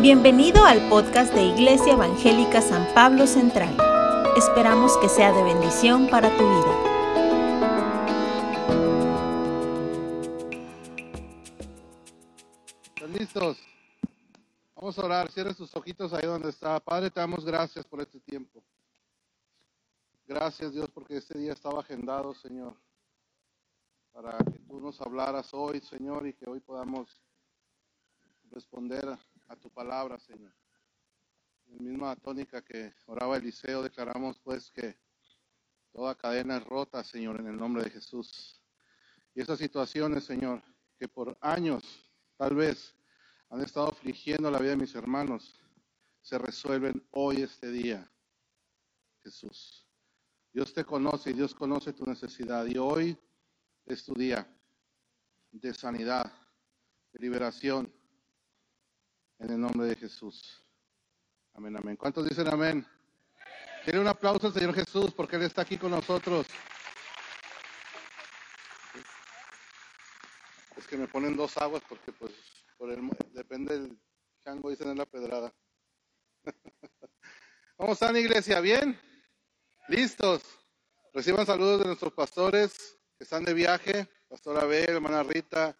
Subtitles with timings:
[0.00, 3.76] Bienvenido al podcast de Iglesia Evangélica San Pablo Central.
[4.36, 6.84] Esperamos que sea de bendición para tu vida.
[12.94, 13.58] ¿Están listos?
[14.76, 15.32] Vamos a orar.
[15.32, 16.78] Cierra sus ojitos ahí donde está.
[16.78, 18.62] Padre, te damos gracias por este tiempo.
[20.28, 22.76] Gracias, Dios, porque este día estaba agendado, Señor,
[24.12, 27.20] para que tú nos hablaras hoy, Señor, y que hoy podamos
[28.52, 30.54] responder a, a tu palabra, Señor.
[31.66, 34.96] En la misma tónica que oraba Eliseo, declaramos pues que
[35.92, 38.62] toda cadena es rota, Señor, en el nombre de Jesús.
[39.34, 40.62] Y esas situaciones, Señor,
[40.98, 41.82] que por años,
[42.36, 42.94] tal vez,
[43.50, 45.58] han estado afligiendo la vida de mis hermanos,
[46.20, 48.10] se resuelven hoy, este día,
[49.22, 49.86] Jesús.
[50.52, 52.66] Dios te conoce y Dios conoce tu necesidad.
[52.66, 53.18] Y hoy
[53.86, 54.46] es tu día
[55.50, 56.30] de sanidad,
[57.12, 57.92] de liberación,
[59.38, 60.64] en el nombre de Jesús.
[61.54, 61.96] Amén, amén.
[61.96, 62.86] ¿Cuántos dicen amén?
[63.84, 66.46] Quiere un aplauso al Señor Jesús porque Él está aquí con nosotros.
[70.76, 72.32] Es que me ponen dos aguas porque pues
[72.76, 74.00] por el, depende del
[74.44, 75.52] chango, dicen en la pedrada.
[77.76, 78.60] ¿Cómo están iglesia?
[78.60, 78.98] ¿Bien?
[79.88, 80.42] ¿Listos?
[81.14, 84.08] Reciban saludos de nuestros pastores que están de viaje.
[84.28, 85.76] Pastora Abel, hermana Rita,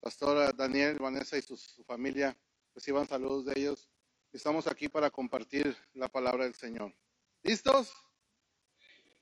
[0.00, 2.36] Pastora Daniel, Vanessa y su familia
[2.74, 3.88] reciban saludos de ellos.
[4.32, 6.92] Estamos aquí para compartir la palabra del Señor.
[7.42, 7.92] ¿Listos?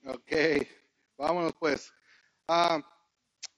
[0.04, 0.32] Ok,
[1.16, 1.92] vámonos pues.
[2.48, 2.80] Ah,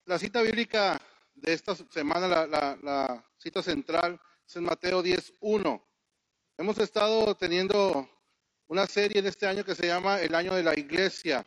[0.04, 1.00] la cita bíblica
[1.34, 5.82] de esta semana, la, cita central, es en Mateo 10.1.
[6.58, 8.08] Hemos estado teniendo
[8.66, 11.46] una serie en este año que se llama El Año de la Iglesia.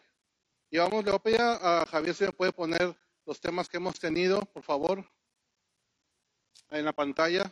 [0.70, 3.78] Y vamos, le voy a pedir a Javier si me puede poner los temas que
[3.78, 5.06] hemos tenido, por favor,
[6.70, 7.44] en la pantalla.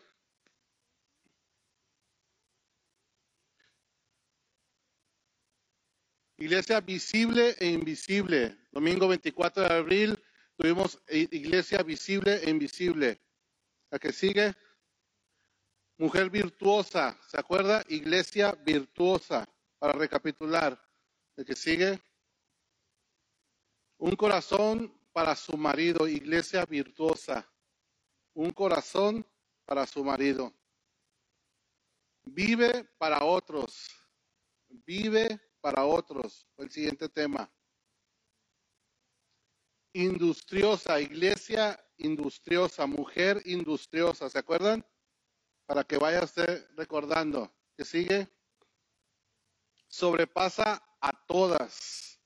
[6.37, 8.57] Iglesia visible e invisible.
[8.71, 10.23] Domingo 24 de abril
[10.57, 13.21] tuvimos iglesia visible e invisible.
[13.89, 14.53] La que sigue,
[15.97, 17.17] mujer virtuosa.
[17.29, 17.83] ¿Se acuerda?
[17.87, 19.47] Iglesia virtuosa.
[19.79, 20.81] Para recapitular.
[21.37, 22.01] La que sigue,
[23.97, 26.05] un corazón para su marido.
[26.05, 27.49] Iglesia virtuosa.
[28.33, 29.25] Un corazón
[29.63, 30.53] para su marido.
[32.25, 33.89] Vive para otros.
[34.67, 36.47] Vive para otros.
[36.57, 37.51] El siguiente tema.
[39.93, 44.85] Industriosa, iglesia industriosa, mujer industriosa, ¿se acuerdan?
[45.65, 47.51] Para que vaya usted recordando.
[47.75, 48.29] que sigue?
[49.87, 52.19] Sobrepasa a todas.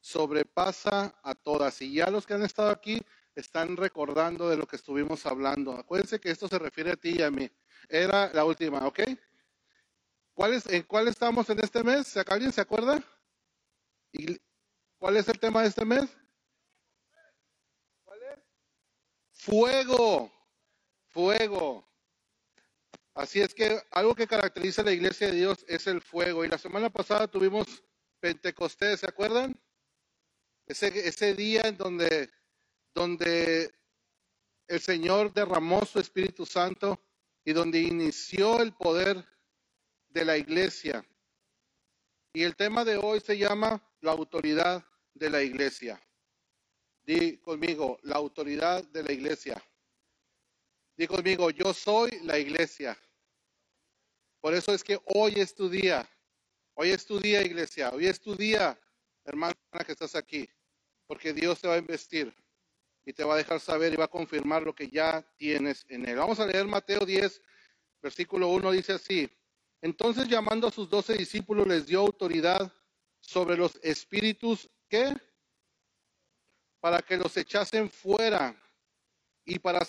[0.00, 1.82] Sobrepasa a todas.
[1.82, 3.04] Y ya los que han estado aquí
[3.34, 5.72] están recordando de lo que estuvimos hablando.
[5.72, 7.50] Acuérdense que esto se refiere a ti y a mí.
[7.90, 9.00] Era la última, ¿ok?
[10.38, 12.16] ¿Cuál es, ¿En cuál estamos en este mes?
[12.28, 13.02] ¿Alguien se acuerda?
[14.12, 14.40] ¿Y
[14.96, 16.08] ¿Cuál es el tema de este mes?
[18.04, 18.38] ¿Cuál es?
[19.32, 20.32] Fuego,
[21.08, 21.84] fuego.
[23.14, 26.44] Así es que algo que caracteriza a la iglesia de Dios es el fuego.
[26.44, 27.82] Y la semana pasada tuvimos
[28.20, 29.60] Pentecostés, ¿se acuerdan?
[30.66, 32.30] Ese, ese día en donde,
[32.94, 33.74] donde
[34.68, 37.02] el Señor derramó su Espíritu Santo
[37.44, 39.26] y donde inició el poder
[40.08, 41.04] de la iglesia.
[42.32, 46.00] Y el tema de hoy se llama la autoridad de la iglesia.
[47.04, 49.62] Di conmigo, la autoridad de la iglesia.
[50.96, 52.98] Di conmigo, yo soy la iglesia.
[54.40, 56.08] Por eso es que hoy es tu día.
[56.74, 57.90] Hoy es tu día, iglesia.
[57.90, 58.78] Hoy es tu día,
[59.24, 59.54] hermana
[59.84, 60.48] que estás aquí.
[61.06, 62.34] Porque Dios te va a investir
[63.04, 66.06] y te va a dejar saber y va a confirmar lo que ya tienes en
[66.06, 66.16] él.
[66.16, 67.40] Vamos a leer Mateo 10,
[68.02, 69.37] versículo 1, dice así.
[69.80, 72.72] Entonces llamando a sus doce discípulos les dio autoridad
[73.20, 75.14] sobre los espíritus que
[76.80, 78.56] para que los echasen fuera
[79.44, 79.86] y para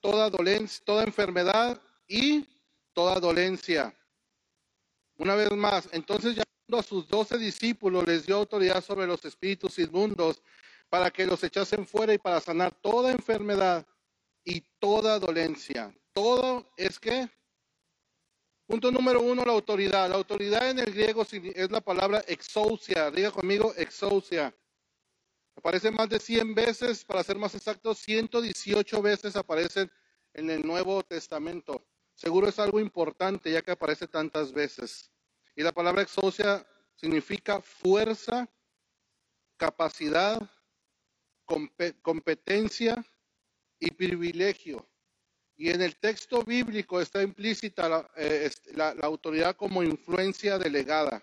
[0.00, 2.46] toda dolencia, toda enfermedad y
[2.92, 3.94] toda dolencia.
[5.16, 9.78] Una vez más, entonces llamando a sus doce discípulos les dio autoridad sobre los espíritus
[9.78, 10.42] inmundos
[10.88, 13.86] para que los echasen fuera y para sanar toda enfermedad
[14.44, 15.94] y toda dolencia.
[16.12, 17.28] Todo es que
[18.72, 20.08] Punto número uno, la autoridad.
[20.08, 23.10] La autoridad en el griego es la palabra exousia.
[23.10, 24.56] Diga conmigo, exousia.
[25.54, 29.92] Aparece más de 100 veces, para ser más exactos, 118 veces aparecen
[30.32, 31.86] en el Nuevo Testamento.
[32.14, 35.12] Seguro es algo importante ya que aparece tantas veces.
[35.54, 38.48] Y la palabra exousia significa fuerza,
[39.58, 40.40] capacidad,
[42.00, 43.04] competencia
[43.78, 44.88] y privilegio.
[45.62, 51.22] Y en el texto bíblico está implícita la, eh, la, la autoridad como influencia delegada.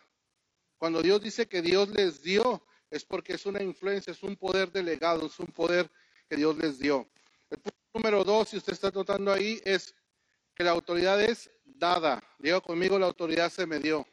[0.78, 4.72] Cuando Dios dice que Dios les dio, es porque es una influencia, es un poder
[4.72, 5.92] delegado, es un poder
[6.30, 7.06] que Dios les dio.
[7.50, 9.94] El punto número dos, si usted está notando ahí, es
[10.56, 12.24] que la autoridad es dada.
[12.38, 14.08] Diga conmigo, la autoridad se me dio.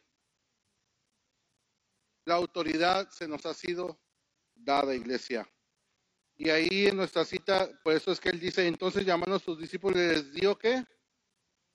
[2.24, 3.96] La autoridad se nos ha sido
[4.56, 5.48] dada, iglesia.
[6.36, 9.58] Y ahí en nuestra cita, por eso es que él dice, entonces llamando a sus
[9.58, 10.84] discípulos, les dio qué?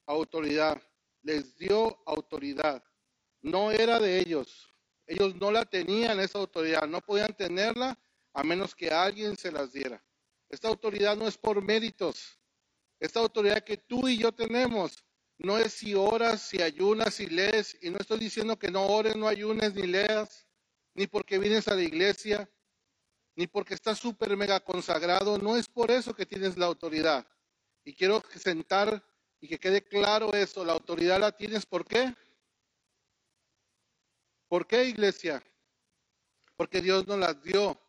[0.05, 0.81] Autoridad.
[1.23, 2.83] Les dio autoridad.
[3.41, 4.71] No era de ellos.
[5.07, 6.87] Ellos no la tenían esa autoridad.
[6.87, 7.97] No podían tenerla
[8.33, 10.03] a menos que alguien se las diera.
[10.47, 12.39] Esta autoridad no es por méritos.
[12.99, 15.03] Esta autoridad que tú y yo tenemos
[15.39, 17.75] no es si oras, si ayunas, si lees.
[17.81, 20.47] Y no estoy diciendo que no ores, no ayunes, ni leas,
[20.93, 22.47] ni porque vienes a la iglesia
[23.35, 27.25] ni porque estás súper mega consagrado, no es por eso que tienes la autoridad.
[27.83, 29.03] Y quiero sentar
[29.39, 32.13] y que quede claro eso, la autoridad la tienes, ¿por qué?
[34.47, 35.41] ¿Por qué, iglesia?
[36.55, 37.79] Porque Dios nos las dio.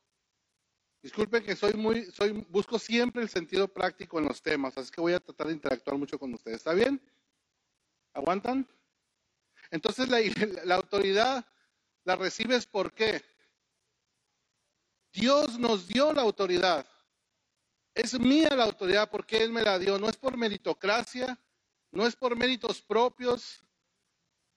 [1.03, 5.01] Disculpen que soy muy, soy, busco siempre el sentido práctico en los temas, así que
[5.01, 6.59] voy a tratar de interactuar mucho con ustedes.
[6.59, 7.03] ¿Está bien?
[8.15, 8.69] ¿Aguantan?
[9.71, 10.21] Entonces la,
[10.65, 11.45] la autoridad
[12.05, 13.23] la recibes ¿por qué?
[15.13, 16.87] Dios nos dio la autoridad.
[17.95, 19.99] Es mía la autoridad porque Él me la dio.
[19.99, 21.39] No es por meritocracia,
[21.91, 23.63] no es por méritos propios,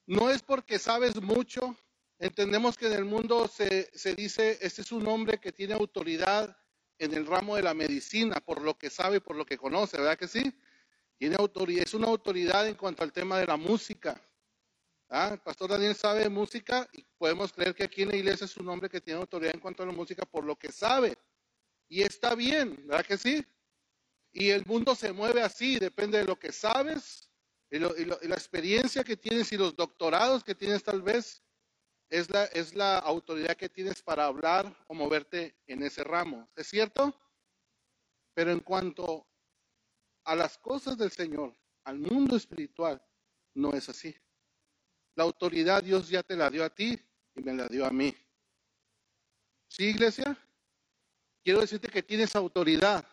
[0.06, 1.76] no es porque sabes mucho.
[2.18, 6.58] Entendemos que en el mundo se, se dice, este es un hombre que tiene autoridad
[6.98, 10.18] en el ramo de la medicina, por lo que sabe, por lo que conoce, ¿verdad
[10.18, 10.54] que sí?
[11.18, 14.22] Tiene autoridad, es una autoridad en cuanto al tema de la música.
[15.18, 15.30] ¿Ah?
[15.32, 18.68] El pastor Daniel sabe música y podemos creer que aquí en la iglesia es un
[18.68, 21.18] hombre que tiene autoridad en cuanto a la música por lo que sabe.
[21.88, 23.46] Y está bien, ¿verdad que sí?
[24.34, 27.32] Y el mundo se mueve así, depende de lo que sabes
[27.72, 31.42] y, la experiencia que tienes y los doctorados que tienes tal vez.
[32.10, 36.50] Es la, es la autoridad que tienes para hablar o moverte en ese ramo.
[36.58, 37.18] ¿Es cierto?
[38.34, 39.26] Pero en cuanto
[40.26, 43.02] a las cosas del Señor, al mundo espiritual,
[43.54, 44.14] no es así.
[45.16, 47.00] La autoridad Dios ya te la dio a ti
[47.36, 48.16] y me la dio a mí.
[49.68, 50.38] ¿Sí, iglesia?
[51.44, 53.06] Quiero decirte que tienes autoridad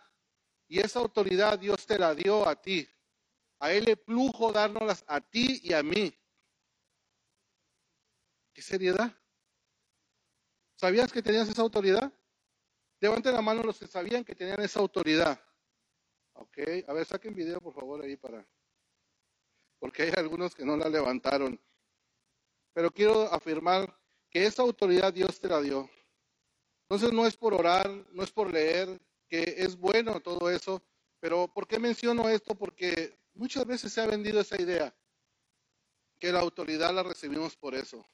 [0.69, 2.89] y esa autoridad Dios te la dio a ti.
[3.61, 6.13] A Él le plujo dárnoslas a ti y a mí.
[8.53, 9.13] ¿Qué seriedad?
[10.77, 12.13] ¿Sabías que tenías esa autoridad?
[13.01, 15.41] Levanten la mano los que sabían que tenían esa autoridad.
[16.35, 18.47] Ok, a ver, saquen video por favor ahí para...
[19.79, 21.61] Porque hay algunos que no la levantaron.
[22.73, 23.95] Pero quiero afirmar
[24.31, 25.91] que esa autoridad Dios te la dio.
[26.89, 30.83] Entonces no es por orar, no es por leer, que es bueno todo eso,
[31.21, 32.55] pero ¿por qué menciono esto?
[32.55, 34.95] Porque muchas veces se ha vendido esa idea,
[36.19, 38.07] que la autoridad la recibimos por eso.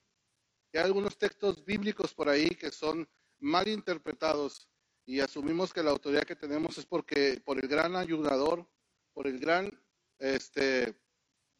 [0.72, 3.08] Y hay algunos textos bíblicos por ahí que son
[3.40, 4.68] mal interpretados
[5.06, 8.68] y asumimos que la autoridad que tenemos es porque por el gran ayudador,
[9.14, 9.70] por el gran
[10.18, 10.94] este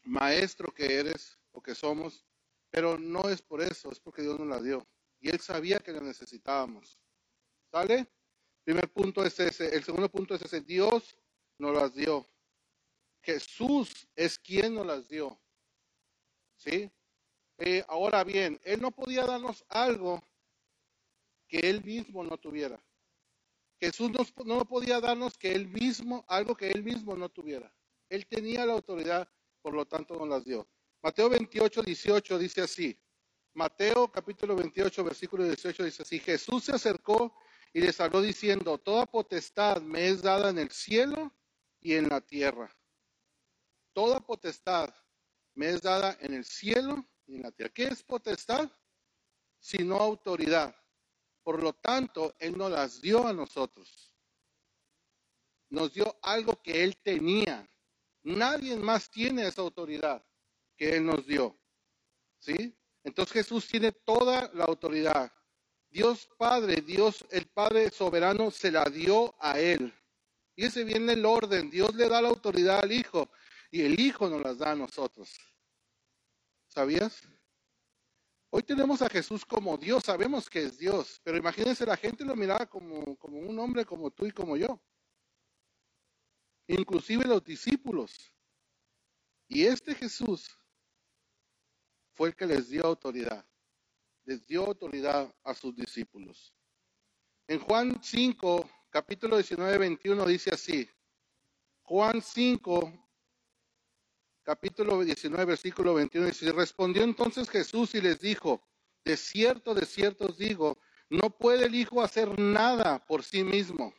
[0.03, 2.28] maestro que eres o que somos,
[2.71, 4.87] pero no es por eso, es porque Dios nos la dio.
[5.21, 6.99] Y Él sabía que la necesitábamos.
[7.71, 8.07] ¿Sale?
[8.65, 9.75] Primer punto es ese.
[9.75, 10.61] El segundo punto es ese.
[10.61, 11.17] Dios
[11.59, 12.29] nos las dio.
[13.23, 15.41] Jesús es quien nos las dio.
[16.57, 16.91] ¿Sí?
[17.59, 20.23] Eh, ahora bien, Él no podía darnos algo
[21.49, 22.83] que Él mismo no tuviera.
[23.81, 24.11] Jesús
[24.45, 27.73] no podía darnos que Él mismo, algo que Él mismo no tuviera.
[28.09, 29.29] Él tenía la autoridad,
[29.63, 30.69] por lo tanto nos las dio.
[31.01, 32.99] Mateo 28, 18 dice así.
[33.55, 36.19] Mateo capítulo 28, versículo 18 dice así.
[36.19, 37.35] Jesús se acercó
[37.73, 41.33] y les habló diciendo, toda potestad me es dada en el cielo
[41.81, 42.75] y en la tierra.
[43.93, 44.93] Toda potestad
[45.55, 47.73] me es dada en el cielo y en la tierra.
[47.73, 48.71] ¿Qué es potestad?
[49.61, 50.75] Sino autoridad.
[51.45, 54.13] Por lo tanto, Él nos las dio a nosotros.
[55.71, 57.69] Nos dio algo que Él tenía.
[58.23, 60.28] Nadie más tiene esa autoridad
[60.79, 61.59] que Él nos dio.
[62.39, 62.75] ¿Sí?
[63.03, 65.31] Entonces Jesús tiene toda la autoridad.
[65.91, 69.93] Dios Padre, Dios el Padre soberano se la dio a Él.
[70.55, 71.69] Y ese viene el orden.
[71.71, 73.29] Dios le da la autoridad al Hijo
[73.71, 75.37] y el Hijo nos las da a nosotros.
[76.69, 77.23] ¿Sabías?
[78.51, 82.35] Hoy tenemos a Jesús como Dios, sabemos que es Dios, pero imagínense, la gente lo
[82.35, 84.81] miraba como, como un hombre como tú y como yo.
[86.67, 88.33] Inclusive los discípulos.
[89.49, 90.58] Y este Jesús
[92.19, 93.47] fue el que les dio autoridad.
[94.25, 96.53] Les dio autoridad a sus discípulos.
[97.47, 100.91] En Juan 5, capítulo 19, 21 dice así.
[101.83, 102.93] Juan 5,
[104.43, 108.61] capítulo 19, versículo 21, dice, respondió entonces Jesús y les dijo,
[109.05, 110.77] de cierto, de cierto os digo,
[111.11, 113.95] no puede el Hijo hacer nada por sí mismo,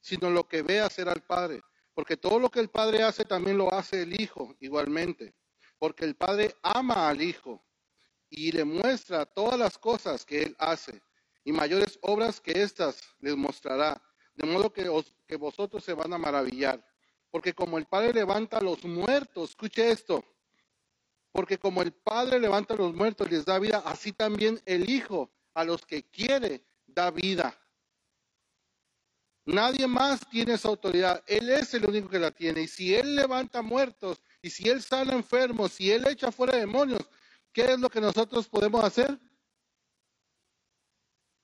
[0.00, 1.62] sino lo que ve hacer al Padre.
[1.94, 5.36] Porque todo lo que el Padre hace también lo hace el Hijo igualmente.
[5.78, 7.62] Porque el Padre ama al Hijo
[8.30, 11.00] y le muestra todas las cosas que Él hace.
[11.44, 14.02] Y mayores obras que éstas les mostrará.
[14.34, 14.90] De modo que,
[15.26, 16.84] que vosotros se van a maravillar.
[17.30, 20.24] Porque como el Padre levanta a los muertos, escuche esto,
[21.32, 24.88] porque como el Padre levanta a los muertos y les da vida, así también el
[24.88, 27.54] Hijo a los que quiere da vida.
[29.44, 31.22] Nadie más tiene esa autoridad.
[31.26, 32.62] Él es el único que la tiene.
[32.62, 37.08] Y si Él levanta muertos, y si Él sana enfermos, si Él echa fuera demonios,
[37.52, 39.18] ¿qué es lo que nosotros podemos hacer?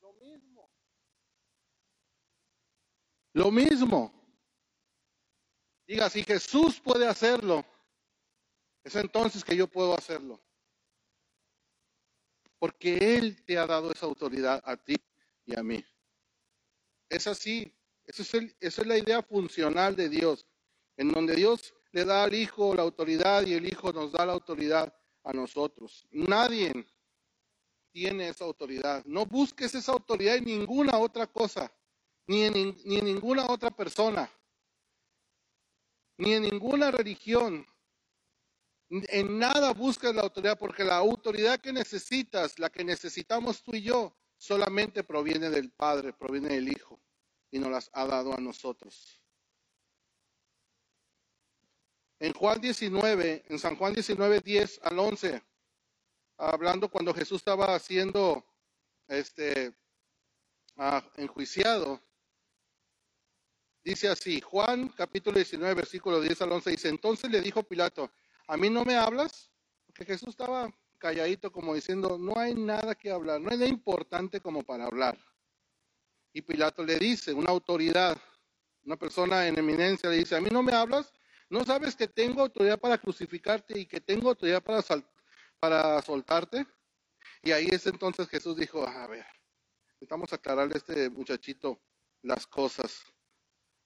[0.01, 0.71] Lo mismo.
[3.33, 4.23] Lo mismo.
[5.87, 7.65] Diga, si Jesús puede hacerlo,
[8.85, 10.41] es entonces que yo puedo hacerlo.
[12.59, 14.97] Porque Él te ha dado esa autoridad a ti
[15.45, 15.85] y a mí.
[17.09, 17.75] Es así.
[18.05, 20.47] Esa es, esa es la idea funcional de Dios,
[20.97, 24.33] en donde Dios le da al Hijo la autoridad y el Hijo nos da la
[24.33, 26.07] autoridad a nosotros.
[26.11, 26.73] Nadie
[27.93, 29.05] tiene esa autoridad.
[29.05, 31.73] No busques esa autoridad en ninguna otra cosa,
[32.27, 34.31] ni en, ni en ninguna otra persona,
[36.17, 37.67] ni en ninguna religión.
[38.89, 43.83] En nada buscas la autoridad, porque la autoridad que necesitas, la que necesitamos tú y
[43.83, 47.01] yo, solamente proviene del Padre, proviene del Hijo,
[47.51, 49.22] y nos las ha dado a nosotros.
[52.23, 55.43] En Juan 19, en San Juan 19, 10 al 11,
[56.37, 58.47] hablando cuando Jesús estaba siendo
[59.09, 59.75] este,
[60.77, 62.01] ah, enjuiciado,
[63.83, 68.09] dice así, Juan capítulo 19, versículo 10 al 11, dice, entonces le dijo Pilato,
[68.47, 69.51] ¿a mí no me hablas?
[69.85, 74.41] Porque Jesús estaba calladito como diciendo, no hay nada que hablar, no hay nada importante
[74.41, 75.19] como para hablar.
[76.33, 78.17] Y Pilato le dice, una autoridad,
[78.85, 81.13] una persona en eminencia le dice, ¿a mí no me hablas?
[81.53, 84.83] ¿No sabes que tengo autoridad para crucificarte y que tengo autoridad para,
[85.61, 86.67] para soltarte?
[87.43, 89.27] Y ahí es entonces Jesús dijo, a ver,
[89.89, 91.79] necesitamos aclararle a este muchachito
[92.23, 93.03] las cosas.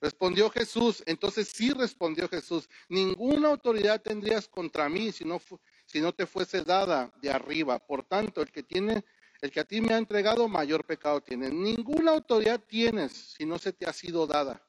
[0.00, 5.42] Respondió Jesús, entonces sí respondió Jesús, ninguna autoridad tendrías contra mí si no,
[5.86, 7.80] si no te fuese dada de arriba.
[7.80, 9.04] Por tanto, el que tiene,
[9.40, 11.50] el que a ti me ha entregado, mayor pecado tiene.
[11.50, 14.65] Ninguna autoridad tienes si no se te ha sido dada.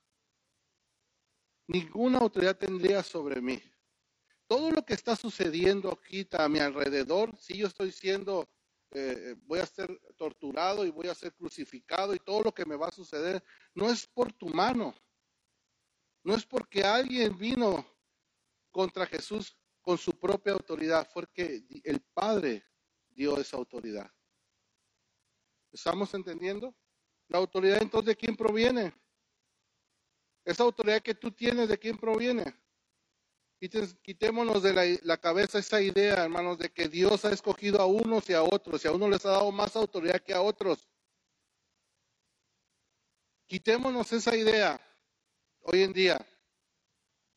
[1.68, 3.62] Ninguna autoridad tendría sobre mí.
[4.48, 8.50] Todo lo que está sucediendo aquí a mi alrededor, si yo estoy siendo,
[8.92, 12.78] eh, voy a ser torturado y voy a ser crucificado y todo lo que me
[12.78, 13.44] va a suceder,
[13.74, 14.96] no es por tu mano,
[16.24, 17.86] no es porque alguien vino
[18.72, 22.64] contra Jesús con su propia autoridad, fue que el Padre
[23.10, 24.10] dio esa autoridad.
[25.72, 26.76] ¿Estamos entendiendo?
[27.28, 28.94] La autoridad entonces de quién proviene?
[30.48, 32.46] Esa autoridad que tú tienes, ¿de quién proviene?
[33.60, 38.34] Quitémonos de la, cabeza esa idea, hermanos, de que Dios ha escogido a unos y
[38.34, 40.88] a otros, y a unos les ha dado más autoridad que a otros.
[43.48, 44.80] Quitémonos esa idea
[45.64, 46.26] hoy en día.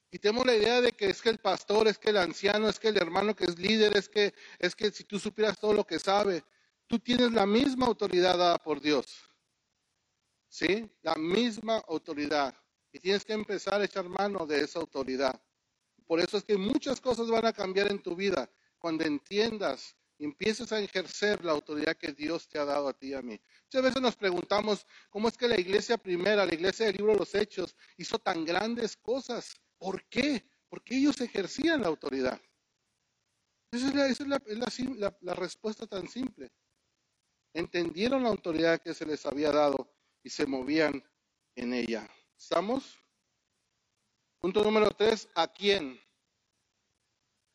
[0.08, 2.88] Quitemos la idea de que es que el pastor, es que el anciano, es que
[2.88, 5.98] el hermano que es líder, es que, es que si tú supieras todo lo que
[5.98, 6.44] sabe,
[6.86, 9.28] tú tienes la misma autoridad dada por Dios.
[10.48, 10.88] ¿Sí?
[11.02, 12.54] La misma autoridad.
[12.92, 15.40] Y tienes que empezar a echar mano de esa autoridad.
[16.06, 20.24] Por eso es que muchas cosas van a cambiar en tu vida cuando entiendas y
[20.24, 23.40] empieces a ejercer la autoridad que Dios te ha dado a ti y a mí.
[23.64, 27.20] Muchas veces nos preguntamos cómo es que la iglesia primera, la iglesia del libro de
[27.20, 29.54] los Hechos, hizo tan grandes cosas.
[29.78, 30.44] ¿Por qué?
[30.68, 32.40] Porque ellos ejercían la autoridad.
[33.72, 36.50] Esa es, la, la respuesta tan simple.
[37.54, 41.02] Entendieron la autoridad que se les había dado y se movían
[41.54, 42.10] en ella.
[42.40, 42.98] ¿Estamos?
[44.38, 46.00] Punto número tres, ¿a quién?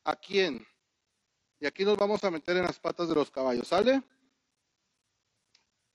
[0.04, 0.66] ¿A quién?
[1.60, 4.04] Y aquí nos vamos a meter en las patas de los caballos, ¿sale?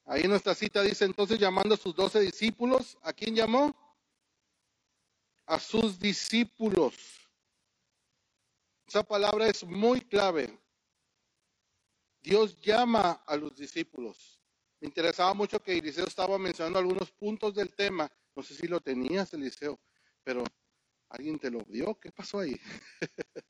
[0.06, 3.72] Ahí nuestra cita dice entonces llamando a sus doce discípulos, ¿a quién llamó?
[5.46, 6.96] A sus discípulos.
[8.88, 10.58] Esa palabra es muy clave.
[12.20, 14.40] Dios llama a los discípulos.
[14.80, 18.10] Me interesaba mucho que Eliseo estaba mencionando algunos puntos del tema.
[18.34, 19.80] No sé si lo tenías, Eliseo,
[20.22, 20.44] pero
[21.08, 21.98] ¿alguien te lo dio?
[21.98, 22.58] ¿Qué pasó ahí?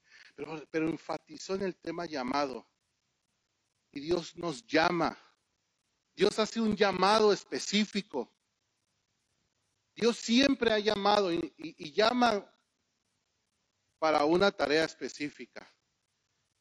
[0.71, 2.67] pero, enfatizó en el tema llamado.
[3.93, 5.19] Y Dios nos llama.
[6.15, 8.33] Dios hace un llamado específico.
[9.95, 12.51] Dios siempre ha llamado y, llama
[13.99, 15.69] para una tarea específica.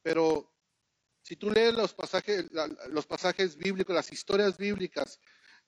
[0.02, 0.52] Pero
[1.22, 2.50] si tú lees los pasajes,
[2.90, 5.20] los pasajes bíblicos, las historias bíblicas,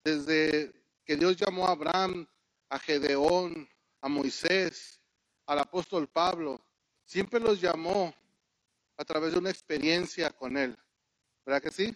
[0.03, 0.73] desde
[1.05, 2.27] que Dios llamó a Abraham,
[2.71, 3.67] a Gedeón,
[3.99, 5.01] a Moisés,
[5.45, 6.65] al apóstol Pablo,
[7.03, 8.15] siempre los llamó
[8.95, 10.77] a través de una experiencia con él.
[11.45, 11.93] ¿Verdad que sí?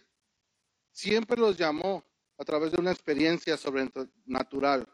[0.91, 2.03] Siempre los llamó
[2.37, 4.85] a través de una experiencia sobrenatural.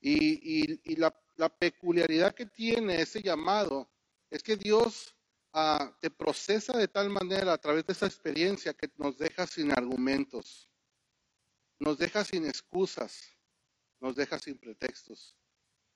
[0.00, 1.10] Y, la,
[1.58, 3.90] peculiaridad que tiene ese llamado
[4.30, 5.12] es que Dios
[5.52, 9.72] ah, te procesa de tal manera a través de esa experiencia que nos deja sin
[9.72, 10.70] argumentos,
[11.80, 13.33] nos deja sin excusas,
[14.04, 15.34] nos deja sin pretextos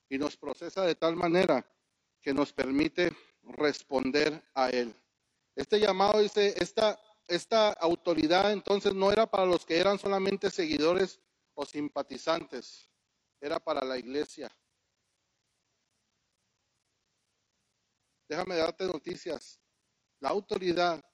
[0.08, 1.70] y nos procesa de tal manera
[2.22, 4.94] que nos permite responder a Él.
[5.54, 11.20] Este llamado dice, esta, esta autoridad entonces no era para los que eran solamente seguidores
[11.52, 12.88] o simpatizantes,
[13.42, 14.50] era para la iglesia.
[18.26, 19.60] Déjame darte noticias.
[20.20, 21.04] La autoridad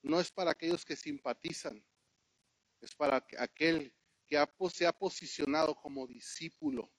[0.00, 1.84] no es para aquellos que simpatizan,
[2.80, 3.95] es para aquel
[4.26, 6.92] que se ha posicionado como discípulo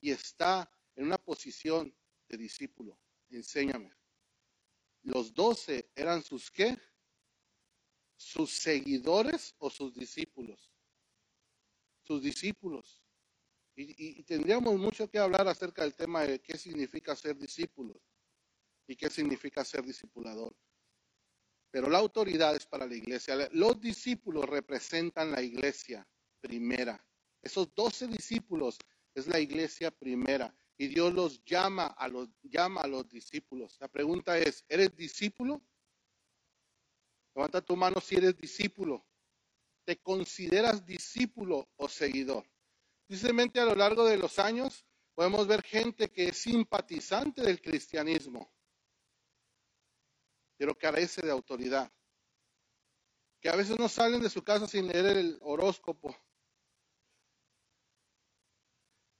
[0.00, 1.94] y está en una posición
[2.28, 2.98] de discípulo.
[3.28, 3.92] Enséñame.
[5.02, 6.76] Los doce eran sus qué?
[8.16, 10.72] Sus seguidores o sus discípulos.
[12.02, 13.02] Sus discípulos.
[13.78, 18.00] Y, tendríamos mucho que hablar acerca del tema de qué significa ser discípulo
[18.86, 20.56] y qué significa ser discipulador.
[21.70, 23.36] Pero la autoridad es para la iglesia.
[23.52, 26.08] Los discípulos representan la iglesia
[26.40, 27.04] primera.
[27.42, 28.78] Esos doce discípulos
[29.14, 30.54] es la iglesia primera.
[30.78, 33.76] Y Dios los llama a los, llama a los discípulos.
[33.80, 35.62] La pregunta es, ¿eres discípulo?
[37.34, 39.06] Levanta tu mano si eres discípulo.
[39.84, 42.44] ¿Te consideras discípulo o seguidor?
[43.06, 48.52] Precisamente a lo largo de los años podemos ver gente que es simpatizante del cristianismo,
[50.58, 51.90] pero carece de autoridad.
[53.40, 56.16] Que a veces no salen de su casa sin leer el horóscopo.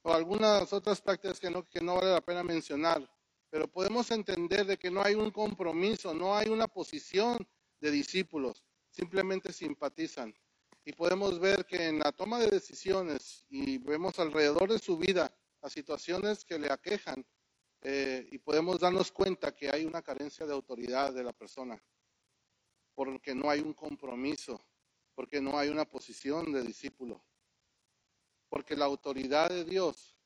[0.07, 3.05] O algunas otras prácticas que no, que no vale la pena mencionar.
[3.49, 7.45] Pero podemos entender de que no hay un compromiso, no hay una posición
[7.81, 8.63] de discípulos.
[8.89, 10.33] Simplemente simpatizan
[10.85, 15.29] y podemos ver que en la toma de decisiones y vemos alrededor de su vida
[15.61, 17.25] las situaciones que le aquejan
[17.81, 21.83] eh, y podemos darnos cuenta que hay una carencia de autoridad de la persona,
[22.95, 24.61] porque no hay un compromiso,
[25.13, 27.21] porque no hay una posición de discípulo,
[28.49, 30.17] porque la autoridad de Dios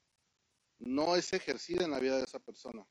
[0.79, 2.85] no es ejercida en la vida de esa persona.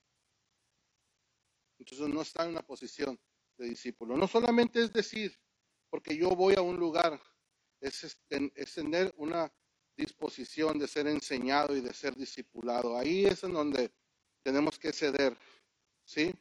[1.79, 3.19] Entonces no está en una posición
[3.57, 4.17] de discípulo.
[4.17, 5.37] No solamente es decir,
[5.89, 7.21] porque yo voy a un lugar
[7.81, 8.19] es,
[8.75, 9.53] tener una
[9.97, 12.97] disposición de ser enseñado y de ser discipulado.
[12.97, 13.93] Ahí es en donde
[14.43, 15.37] tenemos que ceder.
[16.05, 16.33] ¿Sí?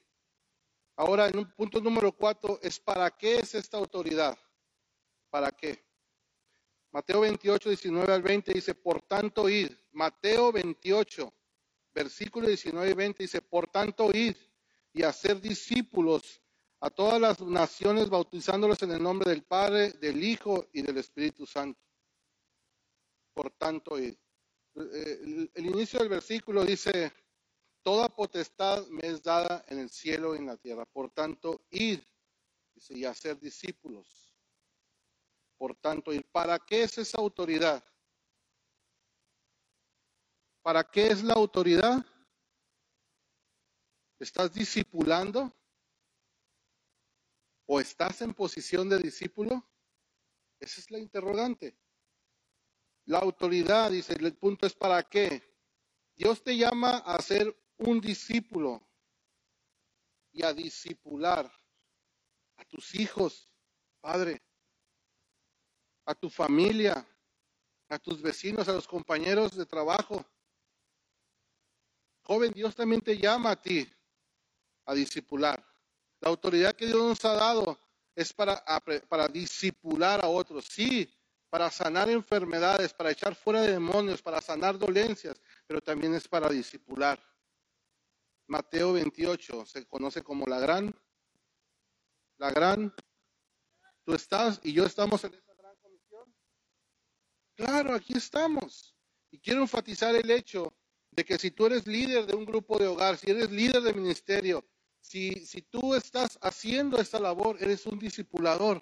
[0.95, 4.37] Ahora, en un punto número cuatro, es para qué es esta autoridad.
[5.29, 5.88] ¿Para qué?
[6.91, 9.71] Mateo 28, 19 al 20 dice, por tanto id.
[9.91, 11.33] Mateo 28,
[11.93, 14.35] versículo 19 y 20 dice, por tanto id
[14.93, 16.41] y hacer discípulos
[16.79, 21.45] a todas las naciones bautizándolos en el nombre del Padre, del Hijo y del Espíritu
[21.45, 21.79] Santo.
[23.33, 24.17] Por tanto, el,
[25.55, 27.11] inicio del versículo dice,
[27.83, 30.85] toda potestad me es dada en el cielo y en la tierra.
[30.85, 31.99] Por tanto, id
[32.89, 34.28] y hacer discípulos.
[35.59, 36.11] Por tanto.
[36.31, 37.83] ¿Para qué es esa autoridad?
[40.63, 42.05] ¿Para qué es la autoridad?
[44.17, 45.53] ¿Estás discipulando?
[47.65, 49.69] ¿O estás en posición de discípulo?
[50.61, 51.77] Esa es la interrogante.
[53.05, 55.43] La autoridad, dice, el punto es para qué.
[56.15, 58.87] Dios te llama a ser un discípulo
[60.31, 61.51] y a discipular
[62.55, 63.49] a tus hijos,
[63.99, 64.41] Padre,
[66.09, 67.05] a tu familia,
[67.87, 70.25] a tus vecinos, a los compañeros de trabajo.
[72.23, 73.87] Joven, Dios también te llama a ti
[74.85, 75.63] a discipular.
[76.19, 77.79] La autoridad que Dios nos ha dado
[78.15, 78.65] es para,
[79.07, 81.07] para disipular a otros, sí,
[81.47, 86.49] para sanar enfermedades, para echar fuera de demonios, para sanar dolencias, pero también es para
[86.49, 87.23] disipular.
[88.47, 90.91] Mateo 28 se conoce como la gran,
[92.37, 92.95] la gran,
[94.03, 95.48] tú estás y yo estamos en.
[97.59, 98.95] Claro, aquí estamos.
[99.31, 100.73] Y quiero enfatizar el hecho
[101.11, 103.93] de que si tú eres líder de un grupo de hogar, si eres líder de
[103.93, 104.65] ministerio,
[105.01, 108.81] si, si tú estás haciendo esta labor, eres un discipulador.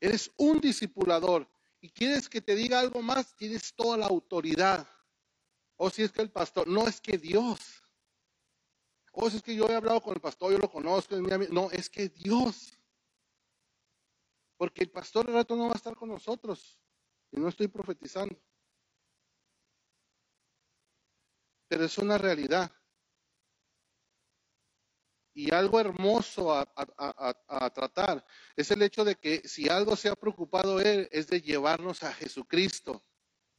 [0.00, 1.46] Eres un discipulador.
[1.82, 4.88] Y quieres que te diga algo más, tienes toda la autoridad.
[5.76, 7.86] O si es que el pastor, no es que Dios
[9.18, 11.46] Oh, es que yo he hablado con el pastor, yo lo conozco, es mi.
[11.50, 12.78] No, es que Dios.
[14.56, 16.78] Porque el pastor al rato no va a estar con nosotros.
[17.32, 18.40] Y no estoy profetizando.
[21.68, 22.70] Pero es una realidad.
[25.34, 28.24] Y algo hermoso a, tratar
[28.56, 32.14] es el hecho de que si algo se ha preocupado Él es de llevarnos a
[32.14, 33.04] Jesucristo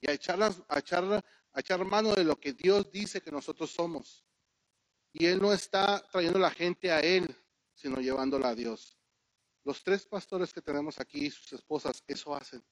[0.02, 4.26] y a echar mano de lo que Dios dice que nosotros somos.
[5.14, 7.36] Y Él no está trayendo la gente a Él,
[7.76, 8.97] sino llevándola a Dios.
[9.68, 12.64] Los tres pastores que tenemos aquí y sus esposas, eso hacen.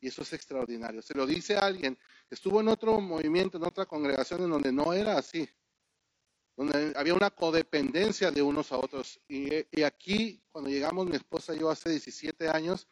[0.00, 1.02] Y eso es extraordinario.
[1.02, 1.98] Se lo dice alguien,
[2.30, 5.48] estuvo en otro movimiento, en otra congregación en donde no era así
[6.56, 9.20] donde había una codependencia de unos a otros.
[9.28, 12.88] Y, aquí, cuando llegamos mi esposa y yo hace 17 años,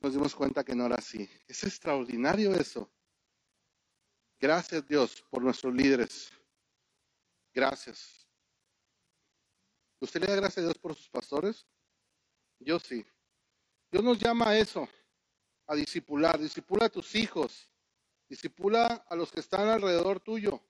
[0.00, 1.28] nos dimos cuenta que no era así.
[1.46, 2.90] Es extraordinario eso.
[4.40, 6.30] Gracias Dios por nuestros líderes.
[7.52, 8.28] Gracias.
[10.00, 11.66] ¿Usted le da gracias a Dios por sus pastores?
[12.60, 13.04] Yo sí.
[13.90, 14.88] Dios nos llama a eso,
[15.66, 16.38] a disipular.
[16.38, 17.70] Disipula a tus hijos.
[18.28, 20.60] Disipula a los que están alrededor tuyo.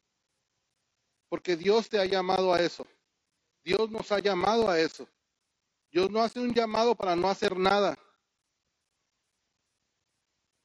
[1.28, 2.86] Porque Dios te ha llamado a eso.
[3.64, 5.08] Dios nos ha llamado a eso.
[5.90, 7.98] Dios no hace un llamado para no hacer nada.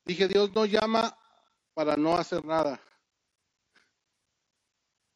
[0.06, 1.18] Dije, Dios no llama
[1.74, 2.80] para no hacer nada.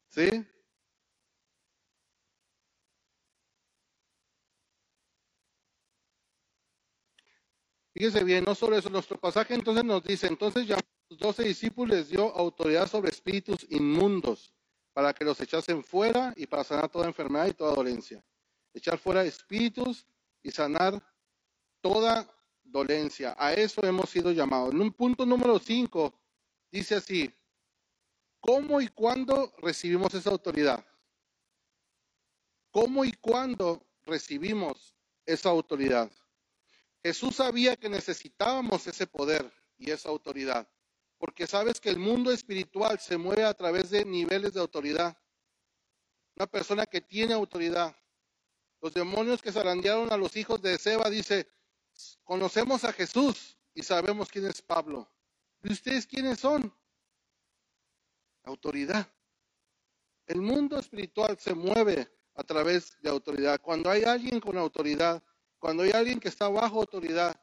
[0.08, 0.46] ¿Sí?
[7.98, 10.78] Fíjese bien, no solo eso, nuestro pasaje entonces nos dice, entonces ya
[11.10, 14.54] los doce discípulos les dio autoridad sobre espíritus inmundos
[14.92, 18.24] para que los echasen fuera y para sanar toda enfermedad y toda dolencia.
[18.72, 20.06] Echar fuera espíritus
[20.44, 21.02] y sanar
[21.80, 22.32] toda
[22.62, 23.34] dolencia.
[23.36, 24.72] A eso hemos sido llamados.
[24.72, 26.14] En un punto número 5
[26.70, 27.34] dice así,
[28.38, 30.86] ¿cómo y cuándo recibimos esa autoridad?
[32.70, 34.94] ¿Cómo y cuándo recibimos
[35.26, 36.12] esa autoridad?
[37.02, 40.68] Jesús sabía que necesitábamos ese poder y esa autoridad
[41.18, 45.18] porque sabes que el mundo espiritual se mueve a través de niveles de autoridad.
[46.36, 47.94] Una persona que tiene autoridad.
[48.80, 51.50] Los demonios que zarandearon a los hijos de Seba dice,
[52.22, 55.08] conocemos a Jesús y sabemos quién es Pablo.
[55.62, 56.72] ¿Y ustedes quiénes son?
[58.44, 59.12] Autoridad.
[60.26, 63.60] El mundo espiritual se mueve a través de autoridad.
[63.60, 65.20] Cuando hay alguien con autoridad,
[65.58, 67.40] cuando hay alguien que está bajo autoridad,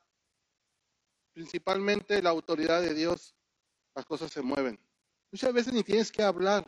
[1.33, 3.35] principalmente la autoridad de Dios,
[3.93, 4.79] las cosas se mueven.
[5.31, 6.65] Muchas veces ni tienes que hablar.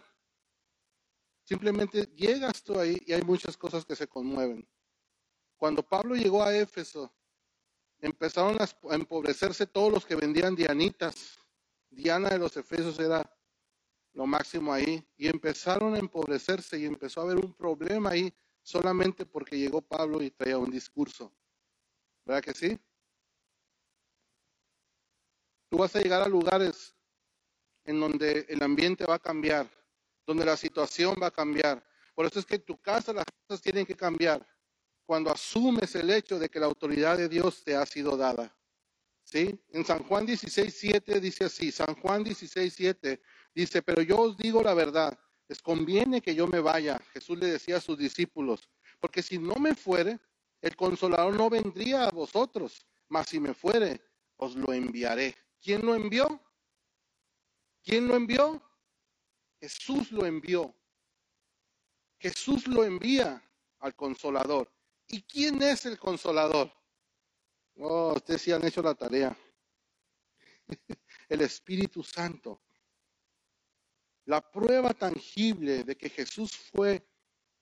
[1.44, 4.68] Simplemente llegas tú ahí y hay muchas cosas que se conmueven.
[5.56, 7.14] Cuando Pablo llegó a Éfeso,
[8.00, 11.40] empezaron a empobrecerse todos los que vendían dianitas.
[11.90, 13.34] Diana de los Efesios era
[14.12, 15.08] lo máximo ahí.
[15.16, 18.34] Y empezaron a empobrecerse y empezó a haber un problema ahí
[18.68, 21.34] solamente porque llegó Pablo y traía un discurso.
[22.26, 22.78] ¿Verdad que sí?
[25.70, 26.94] Tú vas a llegar a lugares
[27.86, 29.70] en donde el ambiente va a cambiar,
[30.26, 31.82] donde la situación va a cambiar.
[32.14, 34.46] Por eso es que en tu casa las cosas tienen que cambiar
[35.06, 38.54] cuando asumes el hecho de que la autoridad de Dios te ha sido dada.
[39.24, 39.58] ¿Sí?
[39.70, 43.22] En San Juan 16, 7 dice así, San Juan 16, 7
[43.56, 47.48] dice, pero yo os digo la verdad, les conviene que yo me vaya, Jesús le
[47.48, 50.20] decía a sus discípulos, porque si no me fuere,
[50.62, 54.02] el consolador no vendría a vosotros, mas si me fuere,
[54.38, 55.36] os lo enviaré.
[55.62, 56.42] ¿Quién lo envió?
[57.84, 58.62] ¿Quién lo envió?
[59.60, 60.76] Jesús lo envió.
[62.20, 63.42] Jesús lo envía
[63.80, 64.72] al consolador.
[65.08, 66.72] ¿Y quién es el consolador?
[67.78, 69.38] Oh, ustedes sí han hecho la tarea.
[71.30, 72.62] el Espíritu Santo.
[74.28, 77.02] La prueba tangible de que Jesús fue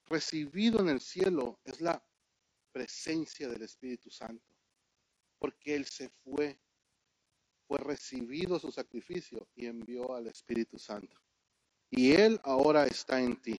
[0.06, 2.04] recibido en el cielo es la
[2.72, 4.44] presencia del Espíritu Santo.
[5.38, 6.60] Porque Él se fue
[7.66, 11.16] fue recibido su sacrificio y envió al Espíritu Santo.
[11.90, 13.56] Y Él ahora está en ti.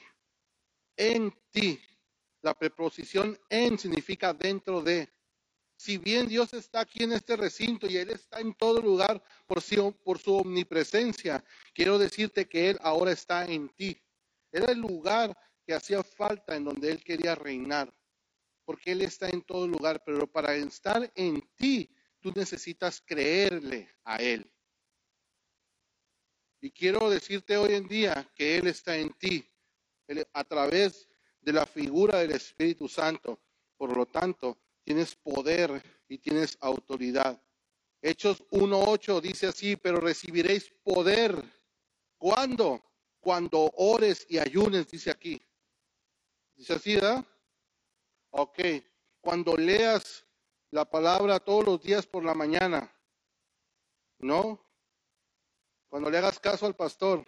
[0.95, 1.79] En ti.
[2.41, 5.09] La preposición en significa dentro de.
[5.77, 9.61] Si bien Dios está aquí en este recinto y Él está en todo lugar por
[9.61, 13.95] su, omnipresencia, quiero decirte que Él ahora está en ti.
[14.51, 17.93] Era el lugar que hacía falta en donde Él quería reinar,
[18.65, 21.87] porque Él está en todo lugar, pero para estar en ti
[22.19, 24.51] tú necesitas creerle a Él.
[26.59, 29.47] Y quiero decirte hoy en día que Él está en ti
[30.33, 31.07] a través
[31.39, 33.39] de la figura del Espíritu Santo.
[33.77, 34.57] Por lo tanto,
[34.88, 37.43] tienes poder y tienes autoridad.
[38.02, 41.43] Hechos 1.8 dice así, pero recibiréis poder.
[42.17, 42.82] ¿Cuándo?
[43.19, 45.45] Cuando ores y ayunes, dice aquí.
[46.56, 47.26] Dice así, ¿verdad?
[48.30, 48.60] Ok.
[49.19, 50.26] Cuando leas
[50.71, 52.89] la palabra todos los días por la mañana,
[54.19, 54.58] ¿no?
[55.89, 57.26] Cuando le hagas caso al pastor.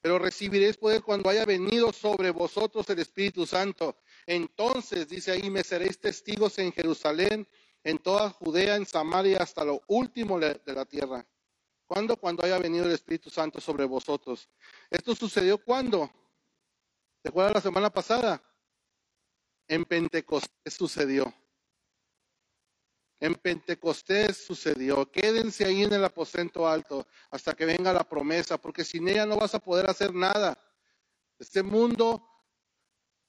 [0.00, 3.96] Pero recibiréis poder cuando haya venido sobre vosotros el Espíritu Santo.
[4.26, 7.48] Entonces, dice ahí, me seréis testigos en Jerusalén,
[7.82, 11.26] en toda Judea, en Samaria, hasta lo último de la tierra.
[11.86, 12.16] ¿Cuándo?
[12.16, 14.48] Cuando haya venido el Espíritu Santo sobre vosotros.
[14.90, 16.08] ¿Esto sucedió cuándo?
[17.22, 18.42] ¿Te acuerdas la semana pasada?
[19.66, 21.34] En Pentecostés sucedió.
[23.18, 25.10] En Pentecostés sucedió.
[25.10, 29.36] Quédense ahí en el aposento alto hasta que venga la promesa, porque sin ella no
[29.36, 30.56] vas a poder hacer nada.
[31.38, 32.29] Este mundo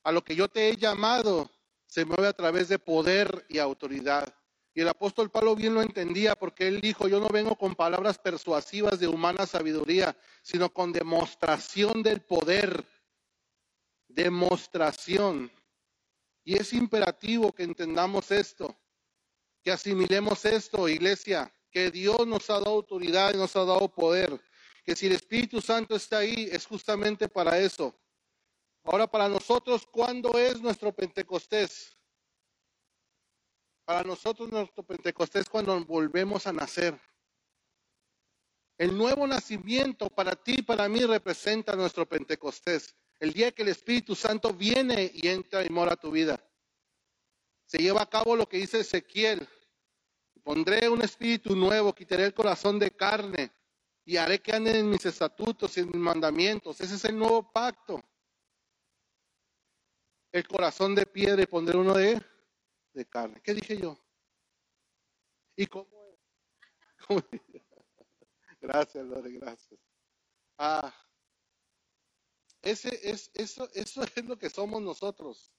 [0.03, 1.49] a lo que yo te he llamado
[1.85, 4.33] se mueve a través de poder y autoridad.
[4.73, 8.17] Y el apóstol Pablo bien lo entendía porque él dijo, yo no vengo con palabras
[8.17, 12.85] persuasivas de humana sabiduría, sino con demostración del poder.
[14.07, 15.51] Demostración.
[16.43, 18.79] Y es imperativo que entendamos esto,
[19.61, 24.39] que asimilemos esto, iglesia, que Dios nos ha dado autoridad y nos ha dado poder,
[24.83, 27.95] que si el Espíritu Santo está ahí es justamente para eso.
[28.83, 31.97] Ahora para nosotros, ¿cuándo es nuestro Pentecostés?
[33.85, 36.99] Para nosotros nuestro Pentecostés cuando volvemos a nacer.
[38.77, 42.95] El nuevo nacimiento para ti y para mí representa nuestro Pentecostés.
[43.19, 46.43] El día que el Espíritu Santo viene y entra y mora tu vida.
[47.65, 49.47] Se lleva a cabo lo que dice Ezequiel.
[50.43, 53.51] Pondré un espíritu nuevo, quitaré el corazón de carne
[54.03, 56.81] y haré que anden en mis estatutos y en mis mandamientos.
[56.81, 58.03] Ese es el nuevo pacto.
[60.31, 62.21] El corazón de piedra y pondré uno de,
[62.93, 63.41] de carne.
[63.43, 63.97] ¿Qué dije yo?
[65.55, 65.87] ¿Y cómo
[67.31, 67.41] es?
[68.61, 69.79] Gracias, Lore, gracias.
[70.57, 70.93] Ah,
[72.61, 75.51] ese es, eso, eso es lo que somos nosotros.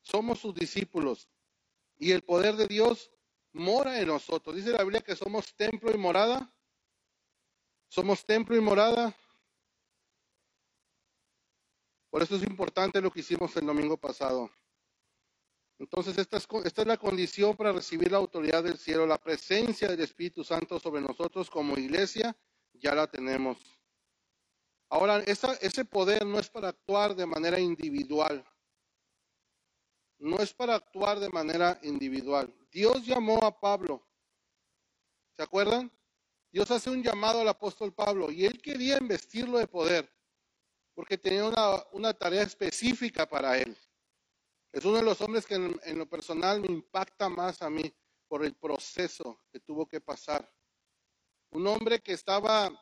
[0.00, 1.28] Somos sus discípulos
[1.96, 3.10] y el poder de Dios
[3.52, 4.56] mora en nosotros.
[4.56, 6.54] Dice la Biblia que somos templo y morada.
[7.88, 9.14] Somos templo y morada.
[12.14, 14.48] Por eso es importante lo que hicimos el domingo pasado.
[15.80, 20.44] Entonces, esta es, la condición para recibir la autoridad del cielo, la presencia del Espíritu
[20.44, 22.36] Santo sobre nosotros como iglesia,
[22.74, 23.58] ya la tenemos.
[24.90, 28.46] Ahora, ese poder no es para actuar de manera individual.
[30.20, 32.54] No es para actuar de manera individual.
[32.70, 34.06] Dios llamó a Pablo.
[35.36, 35.90] ¿Se acuerdan?
[36.52, 40.14] Dios hace un llamado al apóstol Pablo y él quería investirlo de poder
[40.94, 41.44] porque tenía
[41.92, 43.76] una, tarea específica para él.
[44.72, 47.94] Es uno de los hombres que en lo personal me impacta más a mí
[48.28, 50.50] por el proceso que tuvo que pasar.
[51.50, 52.72] Un hombre que estaba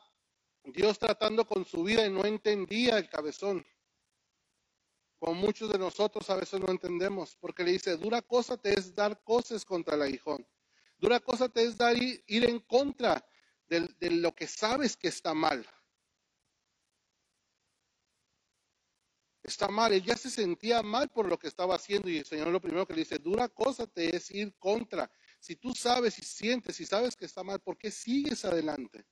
[0.63, 3.65] Dios tratando con su vida y no entendía el cabezón.
[5.19, 8.95] Como muchos de nosotros a veces no entendemos, porque le dice, dura cosa te es
[8.95, 10.47] dar cosas contra el aguijón.
[10.97, 13.25] Dura cosa te es dar ir, en contra
[13.67, 15.65] de, de lo que sabes que está mal.
[19.43, 22.47] Está mal, él ya se sentía mal por lo que estaba haciendo y el Señor
[22.47, 25.11] lo primero que le dice, dura cosa te es ir contra.
[25.39, 29.05] Si tú sabes y sientes y sabes que está mal, ¿por qué sigues adelante?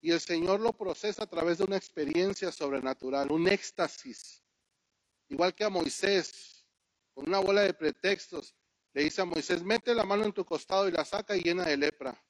[0.00, 4.42] Y el Señor lo procesa a través de una experiencia sobrenatural, un éxtasis.
[5.28, 6.66] Igual que a Moisés,
[7.14, 8.56] con una bola de pretextos,
[8.92, 11.64] le dice a Moisés, mete la mano en tu costado y la saca y llena
[11.64, 12.20] de lepra.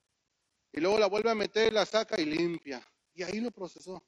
[0.70, 2.86] Y luego la vuelve a meter la saca y limpia.
[3.14, 4.04] Y ahí lo procesó.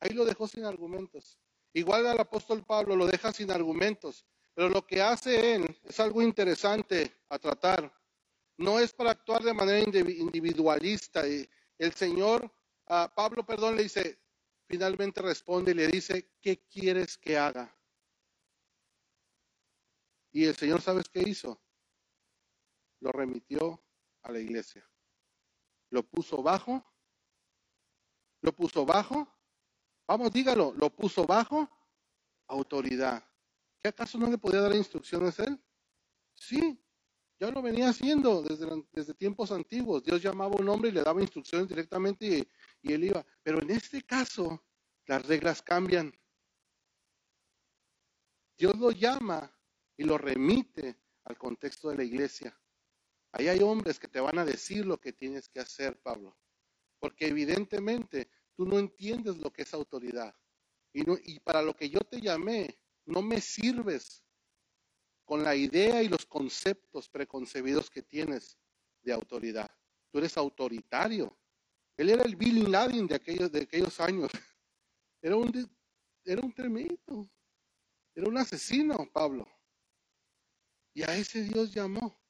[0.00, 1.40] Ahí lo dejó sin argumentos.
[1.76, 4.24] Igual al apóstol Pablo lo deja sin argumentos.
[4.54, 7.92] Pero lo que hace él es algo interesante a tratar.
[8.56, 11.24] No es para actuar de manera individualista.
[11.26, 12.50] El Señor
[12.86, 14.18] a Pablo, perdón, le dice,
[14.66, 17.78] finalmente responde y le dice, ¿qué quieres que haga?
[20.32, 21.60] Y el Señor, ¿sabes qué hizo?
[23.00, 23.84] Lo remitió
[24.22, 24.88] a la iglesia.
[25.90, 26.82] Lo puso bajo.
[28.40, 29.35] Lo puso bajo.
[30.06, 31.68] Vamos, dígalo, lo puso bajo
[32.46, 33.24] autoridad.
[33.82, 35.60] ¿Qué acaso no le podía dar instrucciones él?
[36.34, 36.80] Sí,
[37.38, 40.04] ya lo venía haciendo desde, tiempos antiguos.
[40.04, 42.48] Dios llamaba a un hombre y le daba instrucciones directamente
[42.82, 43.26] y él iba.
[43.42, 44.64] Pero en este caso,
[45.06, 46.12] las reglas cambian.
[48.56, 49.52] Dios lo llama
[49.96, 52.58] y lo remite al contexto de la iglesia.
[53.32, 56.36] Ahí hay hombres que te van a decir lo que tienes que hacer, Pablo.
[56.98, 60.34] Porque evidentemente tú no entiendes lo que es autoridad.
[60.92, 64.24] Y, para lo que yo te llamé, no me sirves
[65.26, 68.56] con la idea y los conceptos preconcebidos que tienes
[69.02, 69.70] de autoridad.
[70.10, 71.36] Tú eres autoritario.
[71.98, 74.30] Él era el Billy Laden de aquellos, años.
[75.22, 75.50] Era un
[76.24, 77.30] era un tremendo,
[78.14, 79.46] era un asesino, Pablo.
[80.92, 82.20] Y a ese Dios llamó.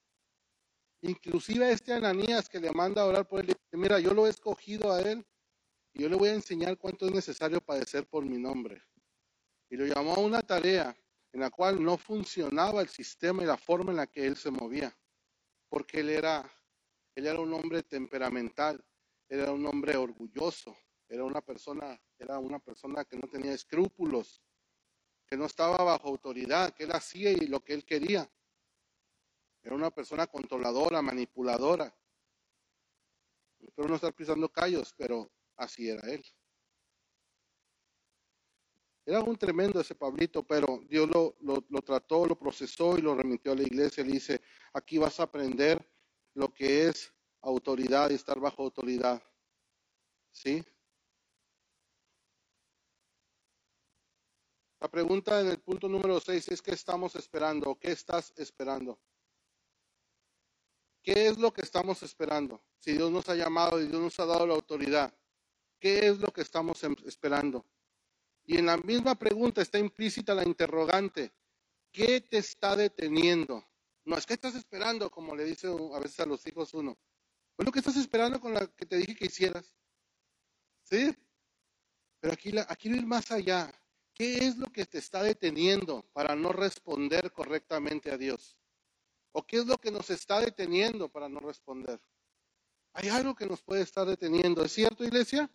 [1.01, 4.31] Inclusive a este Ananías que le manda a orar por él, mira, yo lo he
[4.31, 5.27] escogido a él
[5.97, 8.83] y yo le voy a enseñar cuánto es necesario padecer por mi nombre.
[9.71, 10.95] Y lo llamó a una tarea
[11.33, 14.51] en la cual no funcionaba el sistema y la forma en la que él se
[14.51, 14.95] movía,
[15.71, 16.53] porque él era,
[17.15, 18.85] él era un hombre temperamental,
[19.27, 20.77] era un hombre orgulloso,
[21.09, 24.43] era una persona, era una persona que no tenía escrúpulos,
[25.27, 28.31] que no estaba bajo autoridad, que él hacía y lo que él quería.
[29.63, 31.97] Era una persona controladora, manipuladora.
[33.61, 36.25] Espero no estar pisando callos, pero así era él.
[39.07, 43.53] Era un tremendo ese Pablito, pero Dios lo, lo, trató, lo procesó y lo remitió
[43.53, 44.03] a la iglesia.
[44.03, 44.43] Le dice,
[44.73, 45.81] aquí vas a aprender
[46.35, 49.23] lo que es autoridad y estar bajo autoridad.
[50.33, 50.65] ¿Sí?
[54.81, 57.79] La pregunta en el punto número 6 es, ¿qué estamos esperando?
[57.79, 59.01] ¿Qué estás esperando?
[61.01, 62.61] ¿Qué es lo que estamos esperando?
[62.81, 65.17] Si Dios nos ha llamado y Dios nos ha dado la autoridad,
[65.79, 67.65] ¿qué es lo que estamos em, esperando?
[68.45, 71.33] Y en la misma pregunta está implícita la interrogante,
[71.93, 73.65] ¿qué te está deteniendo?
[74.05, 76.97] No es que estás esperando, como le dice a veces a los hijos uno.
[77.59, 79.75] ¿Es lo que estás esperando con la que te dije que hicieras?
[80.85, 81.13] ¿Sí?
[82.21, 83.73] Pero aquí, aquí ir más allá.
[84.15, 88.57] ¿Qué es lo que te está deteniendo para no responder correctamente a Dios?
[89.33, 92.01] ¿O qué es lo que nos está deteniendo para no responder?
[92.95, 95.51] Hay algo que nos puede estar deteniendo, ¿es cierto, iglesia?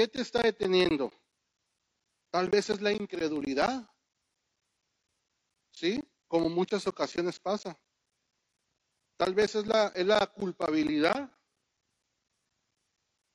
[0.00, 1.12] ¿Qué te está deteniendo?
[2.30, 3.86] Tal vez es la incredulidad,
[5.72, 6.02] ¿sí?
[6.26, 7.78] Como muchas ocasiones pasa.
[9.18, 11.30] Tal vez es la, es la culpabilidad.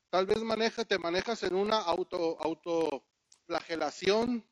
[0.10, 4.44] Tal vez maneja, te manejas en una auto, autoflagelación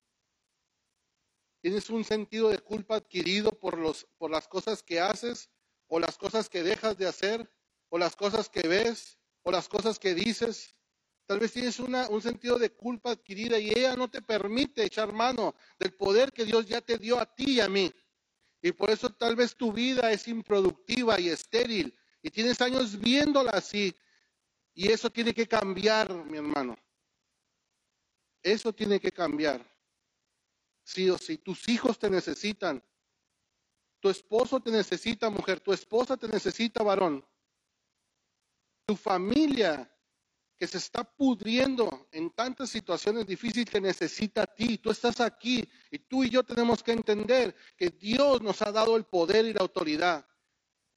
[1.62, 5.50] Tienes un sentido de culpa adquirido por, los, por las cosas que haces
[5.88, 7.52] o las cosas que dejas de hacer
[7.90, 10.76] o las cosas que ves o las cosas que dices.
[11.26, 15.14] Tal vez tienes una, un sentido de culpa adquirida y ella no te permite echar
[15.14, 17.94] mano del poder que Dios ya te dio a ti y a mí.
[18.62, 23.52] Y por eso tal vez tu vida es improductiva y estéril y tienes años viéndola
[23.52, 23.96] así.
[24.74, 26.76] Y eso tiene que cambiar, mi hermano.
[28.42, 29.74] Eso tiene que cambiar
[30.84, 31.38] sí o sí.
[31.38, 32.84] Tus hijos te necesitan.
[34.00, 35.60] Tu esposo te necesita, mujer.
[35.60, 37.26] Tu esposa te necesita, varón.
[38.86, 39.90] Tu familia
[40.64, 44.78] que se está pudriendo en tantas situaciones difíciles te necesita a ti.
[44.78, 48.96] Tú estás aquí y tú y yo tenemos que entender que Dios nos ha dado
[48.96, 50.26] el poder y la autoridad.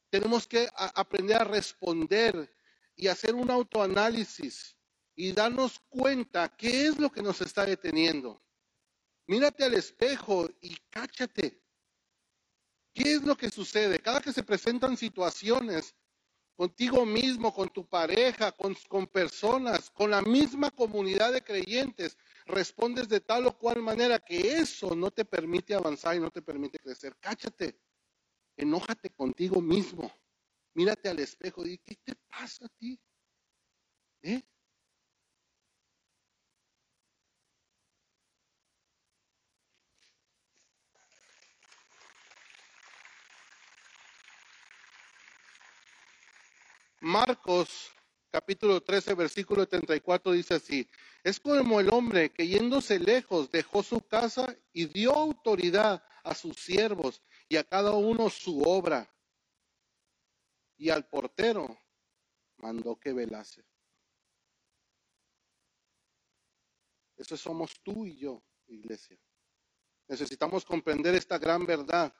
[0.08, 2.54] Tenemos que aprender a responder
[2.94, 4.76] y hacer un autoanálisis
[5.16, 8.40] y darnos cuenta qué es lo que nos está deteniendo.
[9.26, 11.60] Mírate al espejo y cáchate.
[12.94, 13.98] ¿Qué es lo que sucede?
[13.98, 15.92] Cada que se presentan situaciones
[16.56, 22.16] contigo mismo, con tu pareja, con, personas, con la misma comunidad de creyentes,
[22.46, 26.40] respondes de tal o cual manera que eso no te permite avanzar y no te
[26.40, 27.14] permite crecer.
[27.20, 27.78] Cáchate,
[28.56, 30.10] enójate contigo mismo,
[30.72, 32.98] mírate al espejo y ¿qué te pasa a ti?
[34.22, 34.42] ¿Eh?
[47.06, 47.92] Marcos
[48.32, 50.90] capítulo 13, versículo 34 dice así,
[51.22, 56.56] es como el hombre que yéndose lejos dejó su casa y dio autoridad a sus
[56.56, 59.08] siervos y a cada uno su obra.
[60.76, 61.78] Y al portero
[62.56, 63.64] mandó que velase.
[67.16, 69.16] Eso somos tú y yo, iglesia.
[70.08, 72.12] Necesitamos comprender esta gran verdad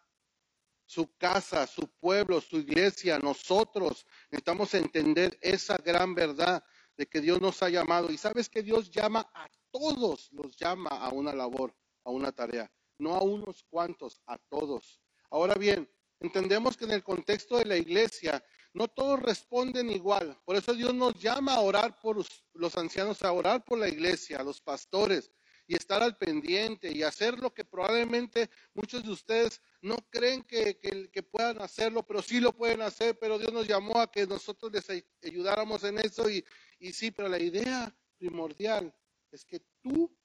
[0.86, 6.64] su casa, su pueblo, su iglesia, nosotros necesitamos entender esa gran verdad
[6.96, 8.10] de que Dios nos ha llamado.
[8.10, 11.74] Y sabes que Dios llama a todos, los llama a una labor,
[12.04, 15.00] a una tarea, no a unos cuantos, a todos.
[15.30, 20.38] Ahora bien, entendemos que en el contexto de la iglesia no todos responden igual.
[20.44, 22.24] Por eso Dios nos llama a orar por
[22.54, 25.30] los ancianos, a orar por la iglesia, a los pastores,
[25.66, 30.78] y estar al pendiente y hacer lo que probablemente muchos de ustedes no creen que,
[30.78, 34.72] que, puedan hacerlo, pero sí lo pueden hacer, pero Dios nos llamó a que nosotros
[34.72, 36.44] les ayudáramos en eso y,
[36.78, 38.94] y sí, pero la idea primordial
[39.32, 40.16] es que tú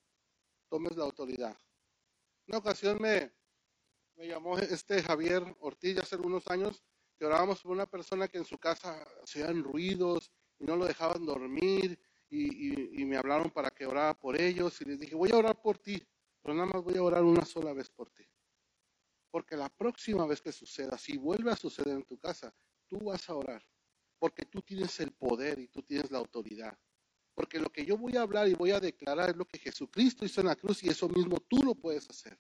[0.70, 1.58] tomes la autoridad.
[2.48, 3.32] Una ocasión me,
[4.16, 6.84] me llamó este Javier Ortiz hace unos años
[7.18, 11.26] que orábamos por una persona que en su casa hacían ruidos y no lo dejaban
[11.26, 12.00] dormir
[12.32, 15.78] y, me hablaron para que orara por ellos y les dije, voy a orar por
[15.78, 16.02] ti,
[16.42, 18.26] pero nada más voy a orar una sola vez por ti.
[19.30, 22.54] Porque la próxima vez que suceda, si vuelve a suceder en tu casa,
[22.88, 23.66] tú vas a orar.
[24.18, 26.78] Porque tú tienes el poder y tú tienes la autoridad.
[27.34, 30.26] Porque lo que yo voy a hablar y voy a declarar es lo que Jesucristo
[30.26, 32.40] hizo en la cruz y eso mismo tú lo puedes hacer.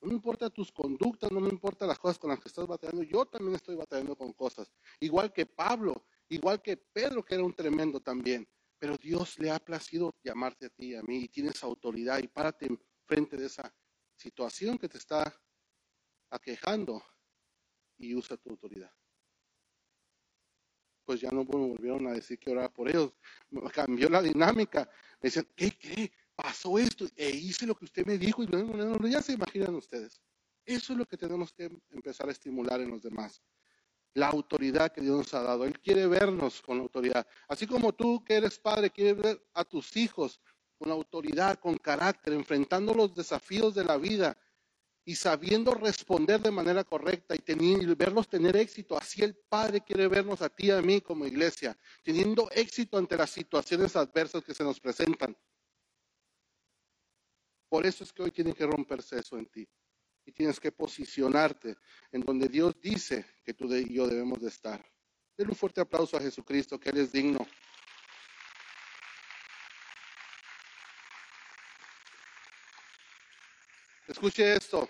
[0.00, 3.02] No me importa tus conductas, no me importa las cosas con las que estás batallando.
[3.02, 4.70] Yo también estoy batallando con cosas.
[5.00, 8.46] Igual que Pablo, igual que Pedro, que era un tremendo también.
[8.78, 12.28] Pero Dios le ha placido llamarte a ti y a mí y tienes autoridad y
[12.28, 12.68] párate
[13.06, 13.74] frente de esa
[14.16, 15.34] situación que te está
[16.30, 17.02] aquejando
[17.98, 18.92] y usa tu autoridad.
[21.04, 23.14] Pues ya no me volvieron a decir que oraba por ellos.
[23.72, 24.90] Cambió la dinámica.
[25.20, 26.12] Me decían, ¿qué cree?
[26.34, 30.20] Pasó esto e hice lo que usted me dijo y ya se imaginan ustedes.
[30.64, 33.40] Eso es lo que tenemos que empezar a estimular en los demás
[34.16, 35.64] la autoridad que Dios nos ha dado.
[35.64, 37.26] Él quiere vernos con autoridad.
[37.48, 40.40] Así como tú que eres padre, quieres ver a tus hijos
[40.78, 44.38] con autoridad, con carácter, enfrentando los desafíos de la vida
[45.04, 48.96] y sabiendo responder de manera correcta y, verlos tener éxito.
[48.96, 53.18] Así el Padre quiere vernos a ti y a mí como iglesia, teniendo éxito ante
[53.18, 55.36] las situaciones adversas que se nos presentan.
[57.68, 59.68] Por eso es que hoy tiene que romperse eso en ti
[60.26, 61.76] y tienes que posicionarte
[62.10, 64.84] en donde Dios dice que tú y yo debemos de estar.
[65.36, 67.46] Denle un fuerte aplauso a Jesucristo, que Él es digno.
[74.08, 74.88] Escuche esto.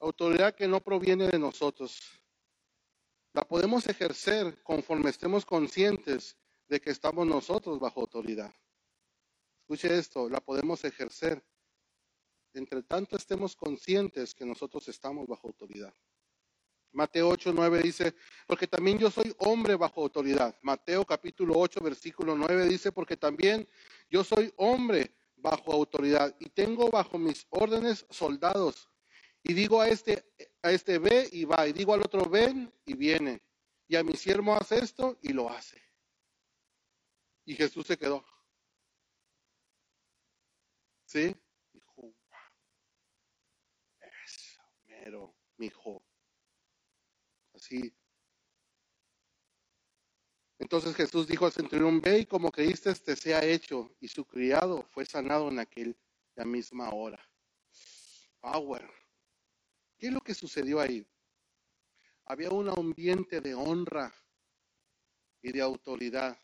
[0.00, 2.00] Autoridad que no proviene de nosotros.
[3.32, 6.36] La podemos ejercer conforme estemos conscientes
[6.68, 8.54] de que estamos nosotros bajo autoridad.
[9.60, 11.42] Escuche esto, la podemos ejercer
[12.58, 15.94] entre tanto estemos conscientes que nosotros estamos bajo autoridad.
[16.92, 18.14] Mateo 8, 9 dice,
[18.46, 20.54] porque también yo soy hombre bajo autoridad.
[20.62, 23.68] Mateo capítulo 8, versículo 9 dice, porque también
[24.10, 28.88] yo soy hombre bajo autoridad y tengo bajo mis órdenes soldados.
[29.42, 30.24] Y digo a este,
[30.62, 33.42] a este ve y va, y digo al otro ven y viene.
[33.86, 35.80] Y a mi siervo hace esto y lo hace.
[37.44, 38.24] Y Jesús se quedó.
[41.06, 41.34] ¿Sí?
[45.56, 46.02] Mi hijo.
[47.54, 47.94] Así.
[50.58, 53.94] Entonces Jesús dijo al centurión, ve y como creíste te sea hecho.
[54.00, 55.94] Y su criado fue sanado en aquella
[56.44, 57.20] misma hora.
[58.40, 58.88] Power.
[59.98, 61.06] ¿Qué es lo que sucedió ahí?
[62.24, 64.14] Había un ambiente de honra
[65.42, 66.38] y de autoridad.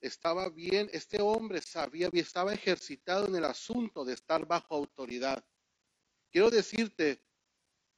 [0.00, 5.44] Estaba bien, este hombre sabía, estaba ejercitado en el asunto de estar bajo autoridad.
[6.30, 7.22] Quiero decirte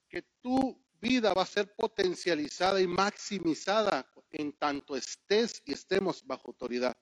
[0.08, 6.48] que tu vida va a ser potencializada y maximizada en tanto estés y estemos bajo
[6.48, 6.96] autoridad.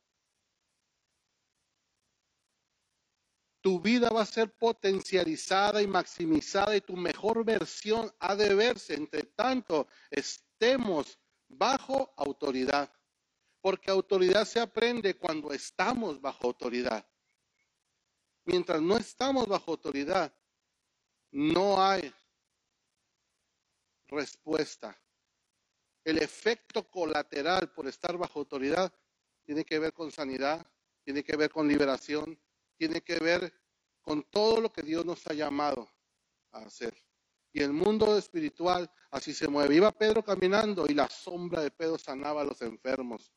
[3.60, 8.94] Tu vida va a ser potencializada y maximizada y tu mejor versión ha de verse
[8.94, 11.18] entre tanto estemos
[11.48, 12.92] bajo autoridad.
[13.60, 17.04] Porque autoridad se aprende cuando estamos bajo autoridad.
[18.44, 20.32] Mientras no estamos bajo autoridad,
[21.36, 22.10] no hay
[24.08, 24.98] respuesta.
[26.02, 28.90] El efecto colateral por estar bajo autoridad
[29.44, 30.66] tiene que ver con sanidad,
[31.04, 32.40] tiene que ver con liberación,
[32.78, 33.52] tiene que ver
[34.00, 35.90] con todo lo que Dios nos ha llamado
[36.52, 36.96] a hacer.
[37.52, 39.74] Y el mundo espiritual así se mueve.
[39.74, 43.30] Iba Pedro caminando y la sombra de Pedro sanaba a los enfermos.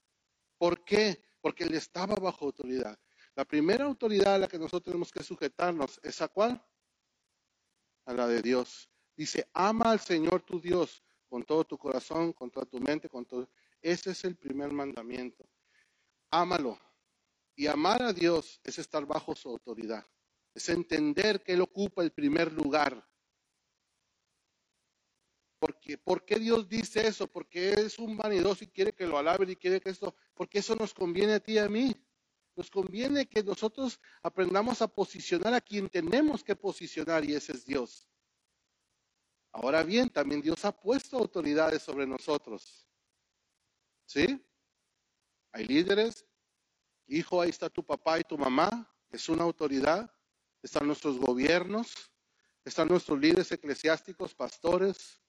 [0.57, 1.21] ¿Por qué?
[1.41, 2.97] Porque él estaba bajo autoridad.
[3.35, 6.63] La primera autoridad a la que nosotros tenemos que sujetarnos es a cuál?
[8.09, 8.89] A la de Dios.
[9.15, 13.23] Dice, ama al Señor tu Dios con todo tu corazón, con toda tu mente, con
[13.23, 13.47] todo.
[13.81, 15.47] Ese es el primer mandamiento.
[16.31, 16.79] Ámalo.
[17.55, 20.05] Y amar a Dios es estar bajo su autoridad.
[20.55, 23.07] Es entender que Él ocupa el primer lugar.
[25.59, 27.27] Porque, ¿Por qué Dios dice eso?
[27.27, 30.75] Porque es un vanidoso y quiere que lo alaben y quiere que esto, porque eso
[30.75, 31.93] nos conviene a ti y a mí.
[32.59, 37.65] Nos conviene que nosotros aprendamos a posicionar a quien tenemos que posicionar y ese es
[37.65, 38.05] Dios.
[39.53, 42.85] Ahora bien, también Dios ha puesto autoridades sobre nosotros.
[44.05, 44.45] ¿Sí?
[45.53, 46.25] Hay líderes.
[47.07, 48.93] Hijo, ahí está tu papá y tu mamá.
[49.09, 50.13] Es una autoridad.
[50.61, 51.93] Están nuestros gobiernos.
[52.65, 55.21] Están nuestros líderes eclesiásticos, pastores.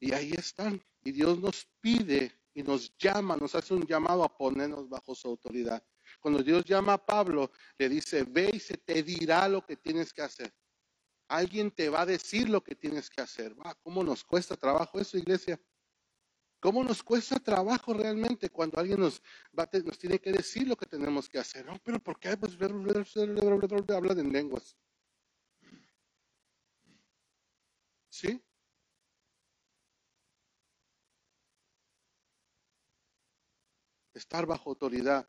[0.00, 0.82] Y ahí están.
[1.04, 5.28] Y Dios nos pide y nos llama, nos hace un llamado a ponernos bajo su
[5.28, 5.80] autoridad.
[6.18, 10.12] Cuando Dios llama a Pablo, le dice, ve y se te dirá lo que tienes
[10.12, 10.52] que hacer.
[11.28, 13.54] Alguien te va a decir lo que tienes que hacer.
[13.84, 15.60] ¿Cómo nos cuesta trabajo eso, iglesia?
[16.58, 21.28] ¿Cómo nos cuesta trabajo realmente cuando alguien nos, nos tiene que decir lo que tenemos
[21.28, 21.64] que hacer?
[21.64, 24.76] No, pero ¿por qué pues, hablan en lenguas?
[28.08, 28.42] ¿Sí?
[34.18, 35.28] Estar bajo autoridad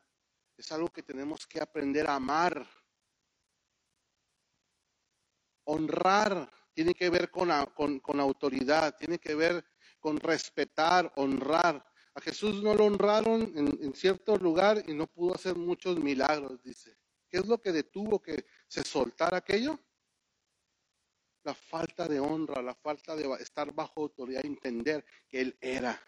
[0.57, 2.67] es algo que tenemos que aprender a amar.
[5.65, 9.63] Honrar tiene que ver con, con autoridad, tiene que ver
[9.99, 11.85] con respetar, honrar.
[12.15, 16.97] A Jesús no lo honraron en, cierto lugar y no pudo hacer muchos milagros, dice.
[17.29, 19.79] ¿Qué es lo que detuvo que se soltara aquello?
[21.43, 26.01] La falta de honra, la falta de estar bajo autoridad, entender que Él era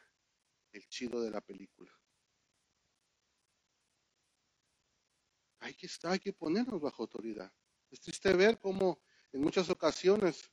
[0.72, 2.01] el chido de la película.
[5.62, 7.52] Hay que estar, hay que ponernos bajo autoridad.
[7.90, 9.02] Es triste ver cómo
[9.32, 10.52] en muchas ocasiones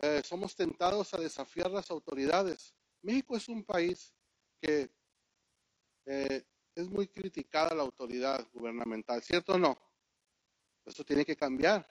[0.00, 2.74] eh, somos tentados a desafiar las autoridades.
[3.02, 4.14] México es un país
[4.60, 4.90] que
[6.06, 6.44] eh,
[6.74, 9.78] es muy criticada la autoridad gubernamental, ¿cierto o no?
[10.84, 11.86] Eso tiene que cambiar,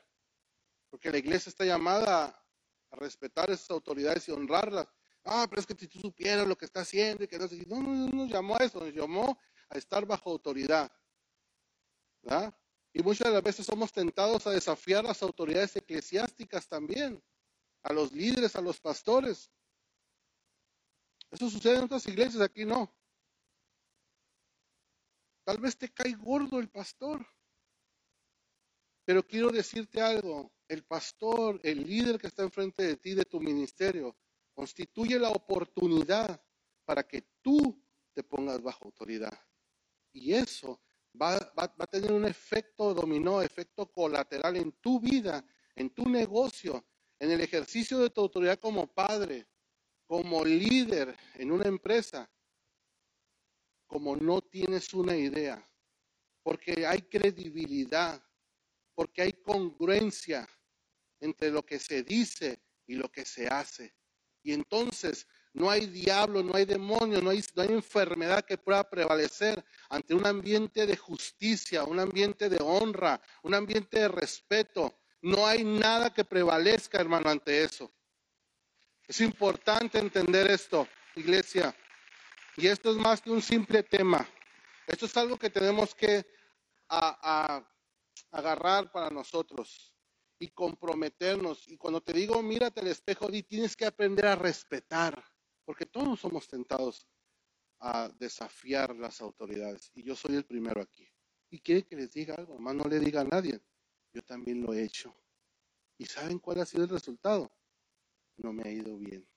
[0.90, 2.26] porque la iglesia está llamada
[2.90, 4.88] a respetar esas autoridades y honrarlas.
[5.24, 7.82] Ah, pero es que si tú supieras lo que está haciendo y que no, no,
[7.82, 9.40] no, nos llamó a eso, nos llamó
[9.70, 10.92] a estar bajo autoridad.
[12.94, 17.24] Y muchas de las veces somos tentados a desafiar las autoridades eclesiásticas también
[17.84, 19.52] a los líderes, a los pastores.
[21.32, 22.94] Eso sucede en otras iglesias, aquí no.
[25.46, 27.26] Tal vez te cae gordo el pastor.
[29.06, 33.40] Pero quiero decirte algo, el pastor, el líder que está enfrente de ti, de tu
[33.40, 34.18] ministerio,
[34.54, 36.44] constituye la oportunidad
[36.84, 37.82] para que tú
[38.14, 39.40] te pongas bajo autoridad.
[40.12, 40.82] Y eso
[41.20, 45.46] va, va, a tener un efecto dominó, efecto colateral en tu vida,
[45.76, 46.86] en tu negocio,
[47.20, 49.48] en el ejercicio de tu autoridad como padre,
[50.06, 52.30] como líder en una empresa,
[53.88, 55.66] como no tienes una idea,
[56.44, 58.22] porque hay credibilidad,
[58.94, 60.48] porque hay congruencia
[61.20, 63.96] entre lo que se dice y lo que se hace.
[64.44, 65.28] Y entonces
[65.58, 70.86] no hay diablo, no hay demonio, no hay, enfermedad que pueda prevalecer ante un ambiente
[70.86, 77.00] de justicia, un ambiente de honra, un ambiente de respeto, no hay nada que prevalezca,
[77.00, 77.92] hermano, ante eso.
[79.08, 81.76] Es importante entender esto, iglesia.
[82.56, 84.30] Y esto es más que un simple tema.
[84.86, 86.24] Esto es algo que tenemos que
[88.32, 89.92] agarrar para nosotros
[90.38, 91.68] y comprometernos.
[91.68, 95.24] Y cuando te digo, mírate al espejo, tienes que aprender a respetar,
[95.68, 97.06] porque todos somos tentados
[97.80, 99.92] a desafiar las autoridades.
[99.96, 101.06] Y yo soy el primero aquí.
[101.50, 103.62] Y quiere que les diga algo, más no le diga a nadie.
[104.14, 105.14] Yo también lo he hecho.
[105.98, 107.52] ¿Y saben cuál ha sido el resultado?
[108.38, 109.28] No me ha ido bien.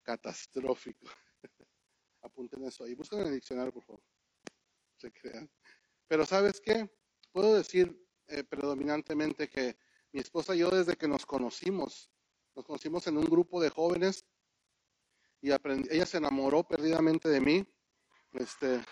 [0.00, 1.06] Catastrófico.
[2.22, 2.94] Apunten eso ahí.
[2.94, 4.02] Busquen en el diccionario, por favor.
[4.96, 5.50] Se crean.
[6.08, 6.90] Pero ¿sabes qué?
[7.32, 9.76] Puedo decir eh, predominantemente que
[10.10, 12.10] mi esposa y yo desde que nos conocimos,
[12.60, 14.22] nos conocimos en un grupo de jóvenes
[15.40, 17.66] y ella se enamoró perdidamente de mí.
[18.32, 18.84] Este,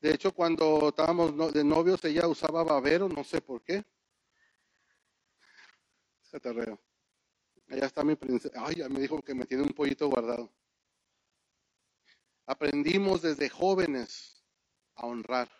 [0.00, 3.84] de hecho, cuando estábamos de novios, ella usaba babero, no sé por qué.
[6.30, 6.80] Catarreo.
[7.68, 8.54] Allá está mi princesa.
[8.64, 10.50] Ay, ya me dijo que me tiene un pollito guardado.
[12.46, 14.42] Aprendimos desde jóvenes
[14.94, 15.50] a honrar.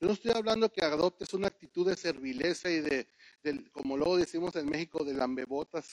[0.00, 3.06] Yo no estoy hablando que adoptes una actitud de servileza y de,
[3.72, 5.88] como luego decimos en México, de lambebotas,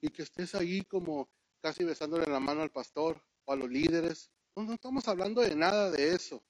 [0.00, 1.28] y que estés ahí como
[1.60, 4.30] casi besándole la mano al pastor o a los líderes.
[4.54, 6.42] no estamos hablando de nada de eso.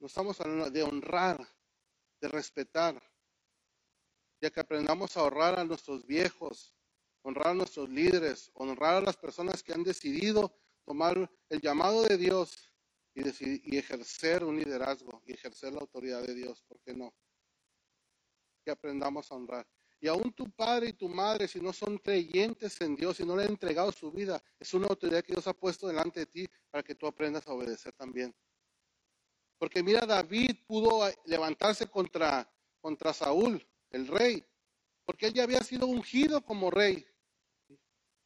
[0.00, 1.46] No estamos hablando de honrar,
[2.20, 3.02] de respetar,
[4.40, 6.74] ya que aprendamos a honrar a nuestros viejos,
[7.22, 10.54] honrar a nuestros líderes, honrar a las personas que han decidido
[10.84, 12.70] tomar el llamado de Dios
[13.14, 13.22] y,
[13.74, 16.62] y ejercer un liderazgo y ejercer la autoridad de Dios.
[16.68, 17.14] ¿Por qué no?
[18.64, 19.66] Que aprendamos a honrar.
[20.00, 23.36] Y aún tu padre y tu madre, si no son creyentes en Dios, si no
[23.36, 26.46] le han entregado su vida, es una autoridad que Dios ha puesto delante de ti
[26.70, 28.34] para que tú aprendas a obedecer también.
[29.58, 32.46] Porque mira, David pudo levantarse contra,
[32.80, 34.44] contra Saúl, el rey,
[35.06, 37.06] porque él ya había sido ungido como rey.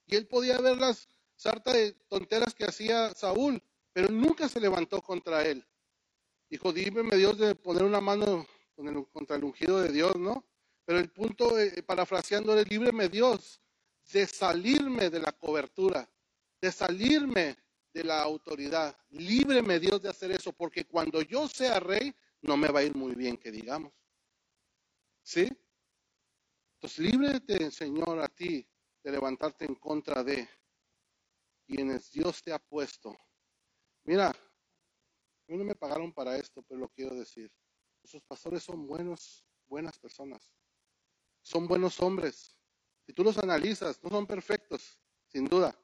[0.07, 3.63] Y él podía ver las sarta de tonteras que hacía Saúl,
[3.93, 5.65] pero nunca se levantó contra él.
[6.51, 8.47] Dijo, dímeme Dios de poner una mano
[9.13, 10.45] contra el ungido de Dios, ¿no?
[10.85, 13.61] Pero el punto, eh, parafraseando, es líbreme Dios
[14.13, 16.09] de salirme de la cobertura,
[16.61, 17.57] de salirme
[17.93, 18.97] de la autoridad.
[19.11, 22.95] Líbreme Dios de hacer eso, porque cuando yo sea rey, no me va a ir
[22.95, 23.93] muy bien, que digamos.
[25.23, 25.47] ¿Sí?
[26.75, 28.67] Entonces, líbrete, Señor, a ti
[29.03, 30.49] de levantarte en contra de.
[31.67, 33.15] quienes Dios te ha puesto.
[34.05, 37.53] Mira, a mí no me pagaron para esto, pero lo quiero decir.
[38.03, 40.53] Nuestros pastores son buenos, buenas personas.
[41.43, 42.57] Son buenos hombres.
[43.07, 45.79] Si tú los analizas, no son perfectos, sin duda,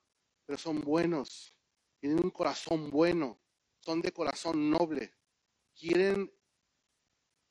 [0.45, 1.57] pero son buenos.
[1.99, 3.41] Tienen un corazón bueno.
[3.81, 5.15] Son de corazón noble.
[5.75, 6.31] Quieren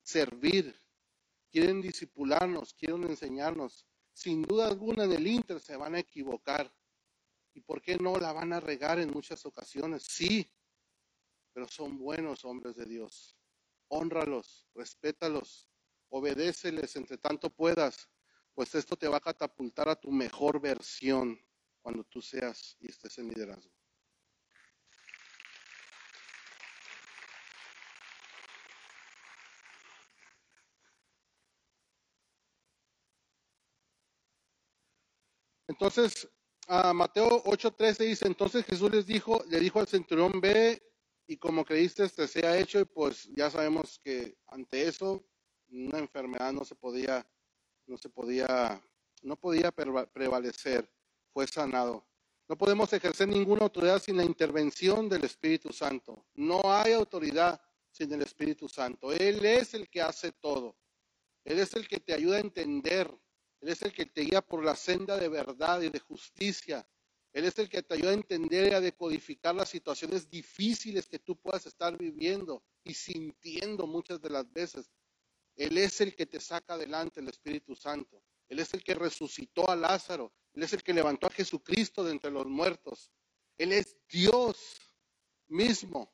[0.03, 0.80] servir.
[1.49, 2.74] Quieren disipularnos.
[2.76, 3.88] Quieren enseñarnos.
[4.11, 6.72] Sin duda alguna en el Inter se van a equivocar.
[7.55, 10.03] ¿Y por qué no la van a regar en muchas ocasiones?
[10.03, 10.51] Sí,
[11.51, 13.36] pero son buenos hombres de Dios.
[13.95, 15.69] Honralos, respétalos,
[16.09, 18.09] obedéceles entre tanto puedas,
[18.55, 21.39] pues esto te va a catapultar a tu mejor versión
[21.81, 23.71] cuando tú seas y estés en liderazgo.
[35.67, 36.27] Entonces,
[36.67, 40.92] a Mateo 8:13 dice, entonces Jesús les dijo, le dijo al centurión, ve
[41.28, 45.24] y como creíste, te sea hecho, y pues ya sabemos que ante eso,
[45.69, 47.26] una enfermedad no se podía,
[47.88, 48.82] no se podía,
[49.21, 50.89] no podía prevalecer,
[51.32, 52.05] fue sanado.
[52.47, 56.26] No podemos ejercer ninguna autoridad sin la intervención del Espíritu Santo.
[56.34, 59.13] No hay autoridad sin el Espíritu Santo.
[59.13, 60.76] Él es el que hace todo.
[61.45, 63.09] Él es el que te ayuda a entender
[63.63, 66.86] él es el que te guía por la senda de verdad y de justicia.
[67.34, 71.17] Él es el que te ayuda a entender y a decodificar las situaciones difíciles que
[71.17, 74.91] tú puedas estar viviendo y sintiendo muchas de las veces.
[75.55, 78.23] Él es el que te saca adelante el Espíritu Santo.
[78.49, 80.31] Él es el que resucitó a Lázaro.
[80.53, 83.11] Él es el que levantó a Jesucristo de entre los muertos.
[83.57, 84.79] Él es Dios
[85.47, 86.13] mismo.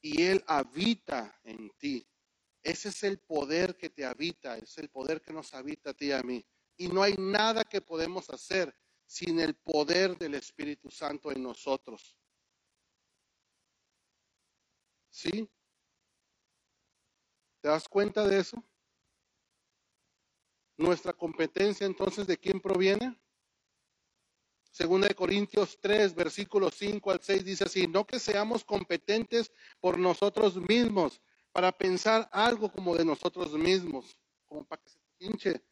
[0.00, 2.04] Y Él habita en ti.
[2.64, 6.06] Ese es el poder que te habita, es el poder que nos habita a ti
[6.06, 6.44] y a mí.
[6.76, 8.74] Y no hay nada que podemos hacer
[9.06, 12.16] sin el poder del Espíritu Santo en nosotros.
[15.10, 15.48] ¿Sí?
[17.60, 18.62] ¿Te das cuenta de eso?
[20.76, 23.18] Nuestra competencia entonces de quién proviene?
[24.70, 29.96] Segunda de Corintios 3, versículos 5 al 6 dice así, no que seamos competentes por
[29.98, 31.20] nosotros mismos,
[31.52, 35.64] para pensar algo como de nosotros mismos, como para que se hinche.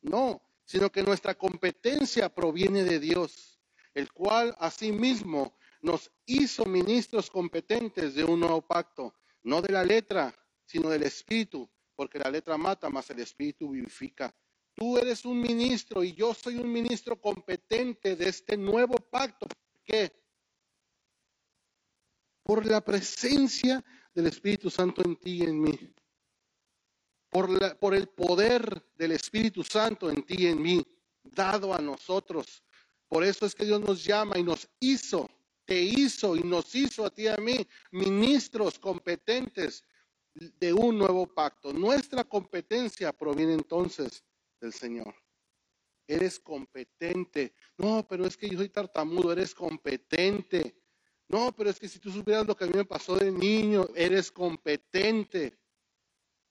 [0.00, 3.58] No, sino que nuestra competencia proviene de Dios,
[3.94, 9.14] el cual asimismo nos hizo ministros competentes de un nuevo pacto,
[9.44, 10.34] no de la letra,
[10.66, 14.34] sino del espíritu, porque la letra mata, mas el espíritu vivifica.
[14.74, 19.46] Tú eres un ministro y yo soy un ministro competente de este nuevo pacto.
[19.46, 20.12] ¿Por qué?
[22.42, 23.82] Por la presencia
[24.14, 25.94] del Espíritu Santo en ti y en mí.
[27.30, 30.86] Por, el poder del Espíritu Santo en ti y en mí,
[31.22, 32.62] dado a nosotros.
[33.06, 35.30] Por eso es que Dios nos llama y nos hizo,
[35.64, 39.84] te hizo y nos hizo a ti y a mí ministros competentes
[40.34, 41.72] de un nuevo pacto.
[41.72, 44.24] Nuestra competencia proviene entonces
[44.60, 45.14] del Señor.
[46.06, 47.54] Eres competente.
[47.76, 50.76] No, pero es que yo soy tartamudo, eres competente.
[51.28, 53.86] No, pero es que si tú supieras lo que a mí me pasó de niño,
[53.94, 55.58] eres competente.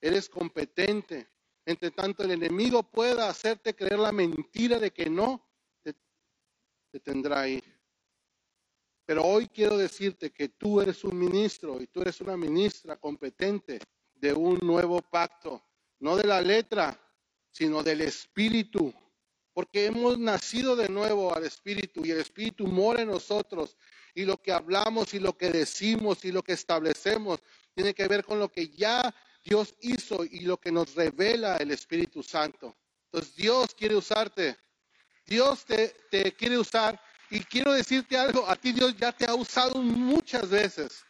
[0.02, 1.28] Eres competente.
[1.66, 5.45] Entre tanto, el enemigo pueda hacerte creer la mentira de que no,
[5.82, 5.93] te,
[6.91, 7.62] te tendrá ahí.
[9.06, 13.80] Pero hoy quiero decirte que tú eres un ministro y tú eres una ministra competente
[14.14, 15.64] de un nuevo pacto,
[16.00, 17.00] no de la letra,
[17.52, 18.93] sino del espíritu,
[19.54, 23.78] porque hemos nacido de nuevo al espíritu y el espíritu mora en nosotros
[24.14, 27.39] y lo que hablamos y lo que decimos y lo que establecemos
[27.74, 29.16] tiene que ver con lo que ya
[29.48, 32.76] Dios hizo y lo que nos revela el Espíritu Santo.
[33.06, 34.58] Entonces Dios quiere usarte.
[35.26, 39.34] Dios te, te quiere usar y quiero decirte algo, a ti Dios ya te ha
[39.36, 41.04] usado muchas veces.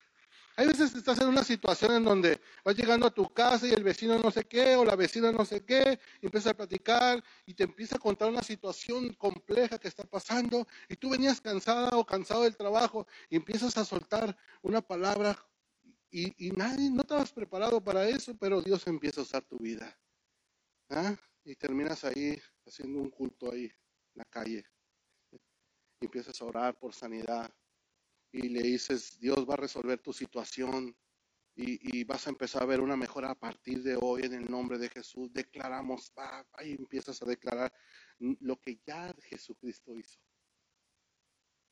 [0.56, 3.72] Hay veces que estás en una situación en donde vas llegando a tu casa y
[3.72, 7.24] el vecino no sé qué o la vecina no sé qué, y empieza a platicar
[7.46, 11.90] y te empieza a contar una situación compleja que está pasando y tú venías cansada
[11.98, 15.38] o cansado del trabajo y empiezas a soltar una palabra
[16.20, 19.96] y, nadie, no estabas preparado para eso, pero Dios empieza a usar tu vida.
[20.90, 21.16] ¿ah?
[21.44, 23.72] Y terminas ahí haciendo un culto ahí en
[24.16, 24.66] la calle.
[26.02, 27.54] Empiezas a orar por sanidad
[28.32, 30.96] y le dices, Dios va a resolver tu situación
[31.56, 34.78] y, vas a empezar a ver una mejora a partir de hoy en el nombre
[34.78, 35.34] de Jesús.
[35.34, 37.74] Declaramos, va, y empiezas a declarar
[38.20, 40.20] lo que ya Jesucristo hizo.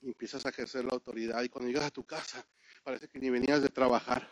[0.01, 2.47] Empiezas a ejercer la autoridad y cuando llegas a tu casa,
[2.85, 4.29] parece que ni venías de trabajar.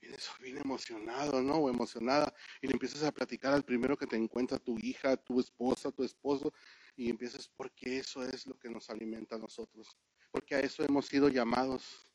[0.00, 1.54] vienes bien emocionado, ¿no?
[1.54, 5.40] O emocionada y le empiezas a platicar al primero que te encuentra, tu hija, tu
[5.40, 6.52] esposa, tu esposo,
[6.96, 9.96] y empiezas, porque eso es lo que nos alimenta a nosotros,
[10.30, 12.10] porque a eso hemos sido llamados.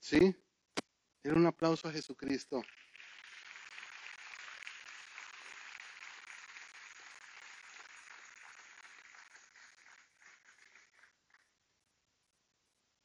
[0.00, 0.36] ¿Sí?
[1.22, 2.62] Era un aplauso a Jesucristo.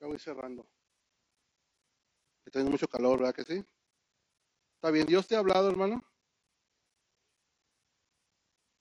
[0.10, 0.68] Voy cerrando.
[2.52, 3.64] Tengo mucho calor, ¿verdad que sí?
[4.76, 5.06] ¿Está bien?
[5.06, 6.04] ¿Dios te ha hablado, hermano?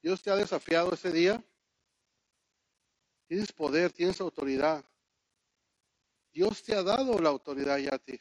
[0.01, 1.45] ¿Dios te ha desafiado ese día?
[3.27, 4.83] Tienes poder, tienes autoridad.
[6.33, 8.19] Dios te ha dado la autoridad ya a ti.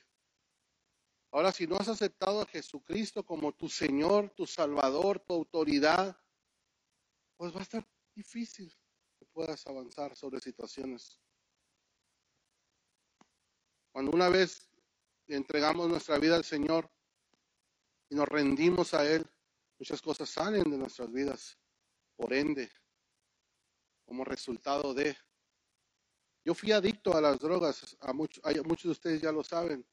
[1.31, 6.19] Ahora, si no has aceptado a Jesucristo como tu Señor, tu Salvador, tu autoridad,
[7.37, 8.75] pues va a estar difícil
[9.17, 11.21] que puedas avanzar sobre situaciones.
[13.97, 14.69] Cuando una vez
[15.25, 16.87] entregamos nuestra vida al Señor
[18.11, 19.25] y nos rendimos a Él,
[19.79, 21.57] muchas cosas salen de nuestras vidas.
[22.15, 22.71] Por ende,
[24.05, 25.17] como resultado de...
[26.45, 29.83] Yo fui adicto a las drogas, a muchos, muchos de ustedes ya lo saben,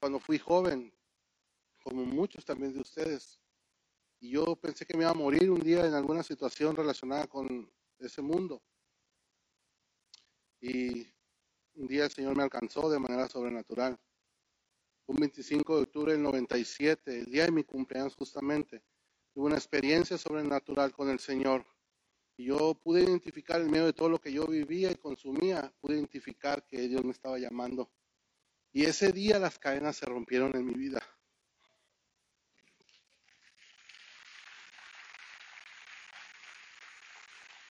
[0.00, 0.90] cuando fui joven,
[1.84, 3.38] como muchos también de ustedes.
[4.18, 7.70] Y yo pensé que me iba a morir un día en alguna situación relacionada con
[7.98, 8.62] ese mundo.
[10.58, 11.06] Y
[11.76, 13.98] un día el Señor me alcanzó de manera sobrenatural
[15.06, 18.82] un 25 de octubre del 97, el día de mi cumpleaños justamente,
[19.32, 21.64] tuve una experiencia sobrenatural con el Señor.
[22.36, 25.94] Y yo pude identificar en medio de todo lo que yo vivía y consumía, pude
[25.94, 27.88] identificar que Dios me estaba llamando.
[28.72, 31.00] Y ese día las cadenas se rompieron en mi vida.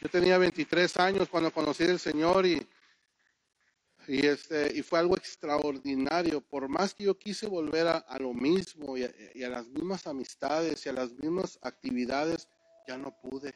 [0.00, 2.66] Yo tenía 23 años cuando conocí al Señor y
[4.08, 6.40] y, este, y fue algo extraordinario.
[6.40, 10.88] Por más que yo quise volver a, lo mismo y a, las mismas amistades y
[10.88, 12.48] a las mismas actividades,
[12.86, 13.54] ya no pude.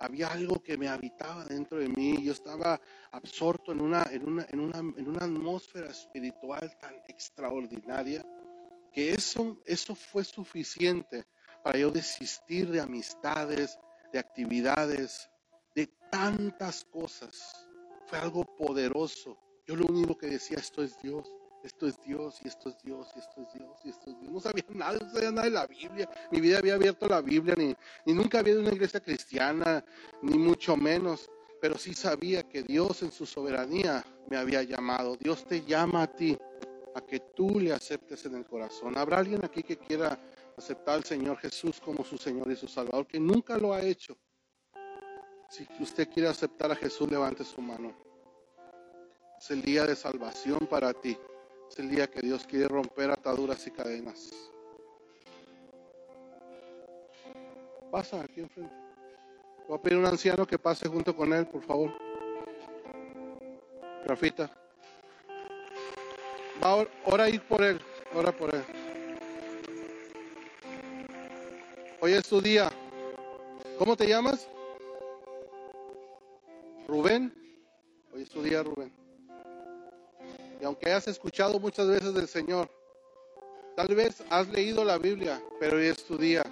[0.00, 2.22] Había algo que me habitaba dentro de mí.
[2.22, 8.24] Yo estaba absorto en una, en una, en una, en una atmósfera espiritual tan extraordinaria
[8.92, 11.26] que eso, eso fue suficiente
[11.62, 13.78] para yo desistir de amistades,
[14.12, 15.28] de actividades,
[15.74, 17.68] de tantas cosas.
[18.06, 19.38] Fue algo poderoso
[19.68, 21.30] yo lo único que decía, esto es Dios,
[21.62, 24.32] esto es Dios, y esto es Dios, y esto es Dios, y esto es Dios.
[24.32, 26.08] No sabía nada, no sabía nada de la Biblia.
[26.32, 29.84] Mi vida había abierto la Biblia, ni, ni nunca había ido a una iglesia cristiana,
[30.22, 31.30] ni mucho menos.
[31.60, 35.16] Pero sí sabía que Dios en su soberanía me había llamado.
[35.16, 36.38] Dios te llama a ti,
[36.94, 38.96] a que tú le aceptes en el corazón.
[38.96, 40.18] ¿Habrá alguien aquí que quiera
[40.56, 44.16] aceptar al Señor Jesús como su Señor y su Salvador, que nunca lo ha hecho?
[45.50, 48.07] Si usted quiere aceptar a Jesús, levante su mano.
[49.38, 51.16] Es el día de salvación para ti.
[51.70, 54.32] Es el día que Dios quiere romper ataduras y cadenas.
[57.90, 58.74] Pasa aquí enfrente.
[59.68, 61.92] Voy a pedir a un anciano que pase junto con él, por favor.
[64.06, 64.50] Rafita.
[66.62, 67.80] Va a ir por él.
[68.14, 68.64] Ora por él.
[72.00, 72.70] Hoy es tu día.
[73.78, 74.48] ¿Cómo te llamas?
[76.88, 77.32] Rubén.
[78.12, 79.07] Hoy es tu día, Rubén.
[80.60, 82.68] Y aunque hayas escuchado muchas veces del Señor,
[83.76, 86.44] tal vez has leído la Biblia, pero hoy es tu día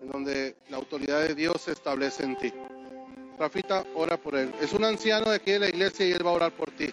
[0.00, 2.52] en donde la autoridad de Dios se establece en ti.
[3.38, 4.52] Rafita, ora por él.
[4.60, 6.92] Es un anciano de aquí de la iglesia y él va a orar por ti.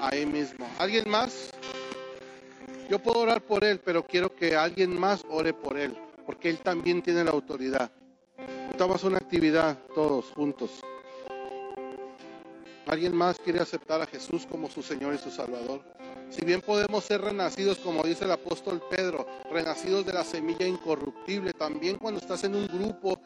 [0.00, 0.66] Ahí mismo.
[0.78, 1.50] ¿Alguien más?
[2.88, 6.58] Yo puedo orar por él, pero quiero que alguien más ore por él, porque él
[6.58, 7.90] también tiene la autoridad.
[8.70, 10.82] Estamos una actividad todos juntos.
[12.92, 15.80] ¿Alguien más quiere aceptar a Jesús como su Señor y su Salvador?
[16.28, 21.54] Si bien podemos ser renacidos, como dice el apóstol Pedro, renacidos de la semilla incorruptible,
[21.54, 23.18] también cuando estás en un grupo,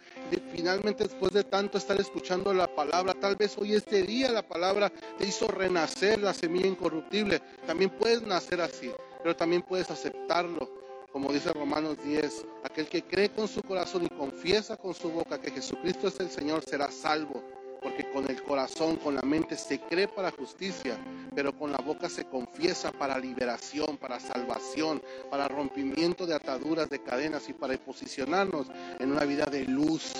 [0.52, 4.92] finalmente después de tanto estar escuchando la palabra, tal vez hoy este día la palabra
[5.18, 10.70] te hizo renacer la semilla incorruptible, también puedes nacer así, pero también puedes aceptarlo.
[11.10, 15.40] Como dice Romanos 10, aquel que cree con su corazón y confiesa con su boca
[15.40, 17.55] que Jesucristo es el Señor será salvo
[17.86, 20.98] porque con el corazón, con la mente se cree para justicia,
[21.36, 27.00] pero con la boca se confiesa para liberación, para salvación, para rompimiento de ataduras, de
[27.00, 28.66] cadenas y para posicionarnos
[28.98, 30.14] en una vida de luz.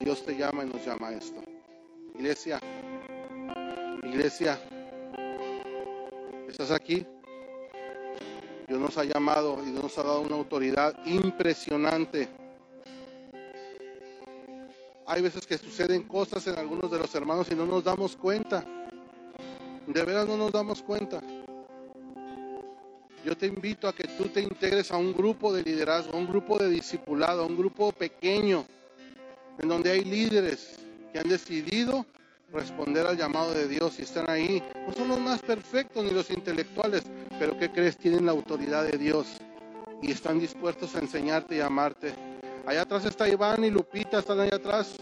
[0.00, 1.40] Dios te llama y nos llama a esto.
[2.16, 2.58] Iglesia,
[4.02, 4.58] iglesia,
[6.48, 7.06] ¿estás aquí?
[8.66, 12.28] Dios nos ha llamado y nos ha dado una autoridad impresionante
[15.06, 18.64] hay veces que suceden cosas en algunos de los hermanos y no nos damos cuenta.
[19.86, 21.20] De veras no nos damos cuenta.
[23.24, 26.26] yo te invito a que tú te integres a un grupo de liderazgo, a un
[26.26, 28.66] grupo de discipulado, a un grupo pequeño,
[29.58, 30.76] en donde hay líderes
[31.12, 32.04] que han decidido
[32.52, 34.62] responder al llamado de Dios y están ahí.
[34.86, 37.02] No son los más perfectos ni los intelectuales,
[37.38, 37.96] pero ¿qué crees?
[37.96, 39.26] Tienen la autoridad de Dios
[40.02, 42.33] y están dispuestos a enseñarte y amarte.
[42.66, 44.96] Allá atrás está Iván y Lupita, están allá atrás.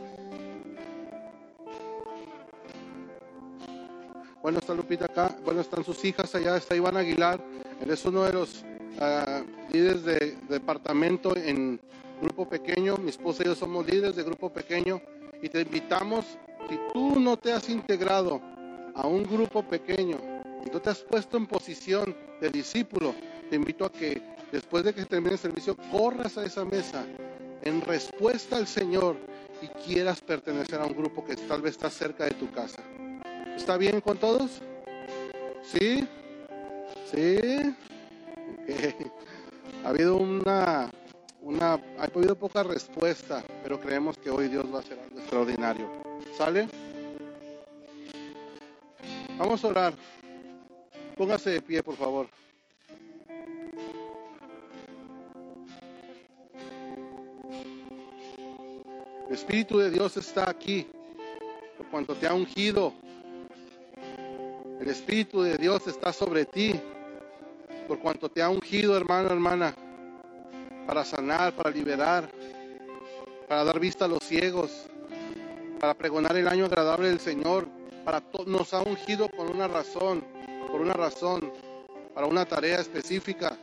[4.42, 7.40] Bueno, está Lupita acá, bueno, están sus hijas allá, está Iván Aguilar,
[7.80, 8.64] él es uno de los
[9.00, 11.78] uh, líderes de, departamento en
[12.20, 15.00] grupo pequeño, mi esposa y yo somos líderes de grupo pequeño.
[15.40, 16.24] Y te invitamos,
[16.68, 18.40] si tú no te has integrado
[18.96, 20.18] a un grupo pequeño
[20.66, 23.14] y no te has puesto en posición de discípulo,
[23.48, 27.06] te invito a que después de que termine el servicio corras a esa mesa
[27.62, 29.16] en respuesta al Señor
[29.60, 32.82] y quieras pertenecer a un grupo que tal vez está cerca de tu casa.
[33.56, 34.60] ¿Está bien con todos?
[35.62, 36.06] ¿Sí?
[37.10, 37.38] ¿Sí?
[39.84, 40.90] Ha habido una,
[41.40, 45.90] una, ha habido poca respuesta, pero creemos que hoy Dios va a hacer algo extraordinario.
[46.36, 46.68] ¿Sale?
[49.38, 49.94] Vamos a orar.
[51.16, 52.28] Póngase de pie, por favor.
[59.32, 60.86] El Espíritu de Dios está aquí,
[61.78, 62.92] por cuanto te ha ungido
[64.78, 66.78] el Espíritu de Dios está sobre ti,
[67.88, 69.74] por cuanto te ha ungido, hermano, hermana,
[70.86, 72.28] para sanar, para liberar,
[73.48, 74.84] para dar vista a los ciegos,
[75.80, 77.66] para pregonar el año agradable del Señor,
[78.04, 80.22] para nos ha ungido con una razón,
[80.70, 81.50] por una razón,
[82.12, 83.56] para una tarea específica.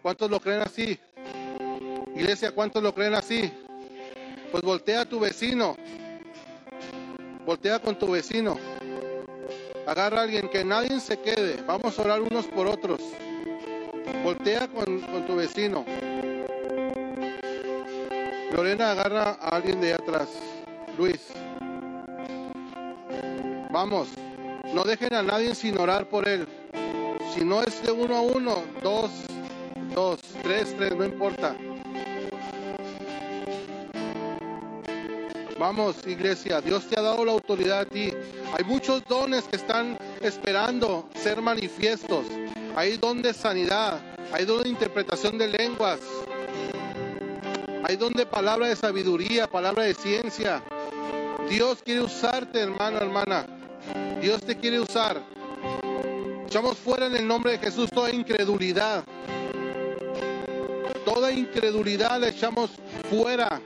[0.00, 0.96] ¿Cuántos lo creen así?
[2.14, 3.52] Iglesia, ¿cuántos lo creen así?
[4.50, 5.76] Pues voltea a tu vecino,
[7.44, 8.58] voltea con tu vecino
[9.88, 11.62] Agarra a alguien, que nadie se quede.
[11.66, 13.00] Vamos a orar unos por otros.
[14.22, 15.82] Voltea con, tu vecino.
[18.52, 20.28] Lorena, agarra a alguien de atrás.
[20.98, 21.28] Luis.
[23.70, 24.08] Vamos.
[24.74, 26.46] No dejen a nadie sin orar por él.
[27.34, 29.10] Si no es de uno a uno, dos,
[29.94, 31.56] dos, tres, tres, no importa.
[35.58, 38.12] Vamos, iglesia, Dios te ha dado la autoridad a ti.
[38.56, 42.26] Hay muchos dones que están esperando ser manifiestos.
[42.76, 44.00] Hay don de sanidad,
[44.32, 45.98] hay don de interpretación de lenguas,
[47.82, 50.62] hay don de palabra de sabiduría, palabra de ciencia.
[51.50, 53.44] Dios quiere usarte, hermano, hermana.
[54.20, 55.20] Dios te quiere usar.
[56.46, 59.02] Echamos fuera en el nombre de Jesús toda incredulidad.
[61.04, 62.70] Toda incredulidad la echamos
[63.10, 63.60] fuera.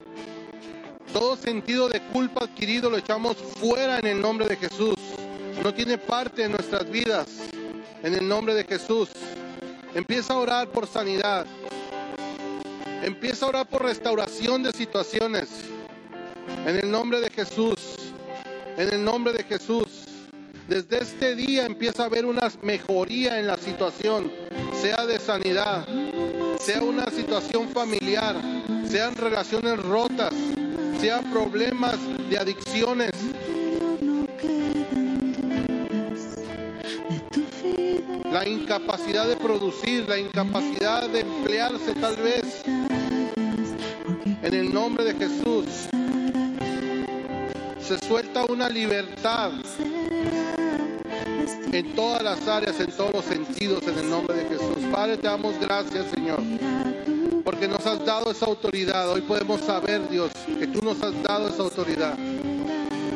[1.12, 4.96] Todo sentido de culpa adquirido lo echamos fuera en el nombre de Jesús.
[5.62, 7.26] No tiene parte en nuestras vidas.
[8.02, 9.10] En el nombre de Jesús.
[9.94, 11.44] Empieza a orar por sanidad.
[13.02, 15.48] Empieza a orar por restauración de situaciones.
[16.66, 17.76] En el nombre de Jesús.
[18.78, 20.06] En el nombre de Jesús.
[20.66, 24.32] Desde este día empieza a haber una mejoría en la situación,
[24.80, 25.86] sea de sanidad,
[26.58, 28.36] sea una situación familiar,
[28.88, 30.32] sean relaciones rotas,
[31.00, 31.96] sea problemas
[32.28, 33.10] de adicciones.
[38.30, 42.62] La incapacidad de producir, la incapacidad de emplearse tal vez.
[44.42, 45.66] En el nombre de Jesús.
[47.80, 49.52] Se suelta una libertad
[51.72, 54.78] en todas las áreas, en todos los sentidos, en el nombre de Jesús.
[54.90, 56.42] Padre, te damos gracias, Señor
[57.44, 59.10] porque nos has dado esa autoridad.
[59.10, 62.16] Hoy podemos saber, Dios, que tú nos has dado esa autoridad.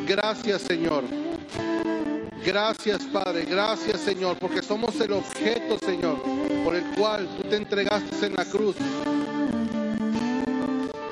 [0.05, 1.03] Gracias, Señor.
[2.45, 3.45] Gracias, Padre.
[3.45, 6.21] Gracias, Señor, porque somos el objeto, Señor,
[6.63, 8.75] por el cual tú te entregaste en la cruz.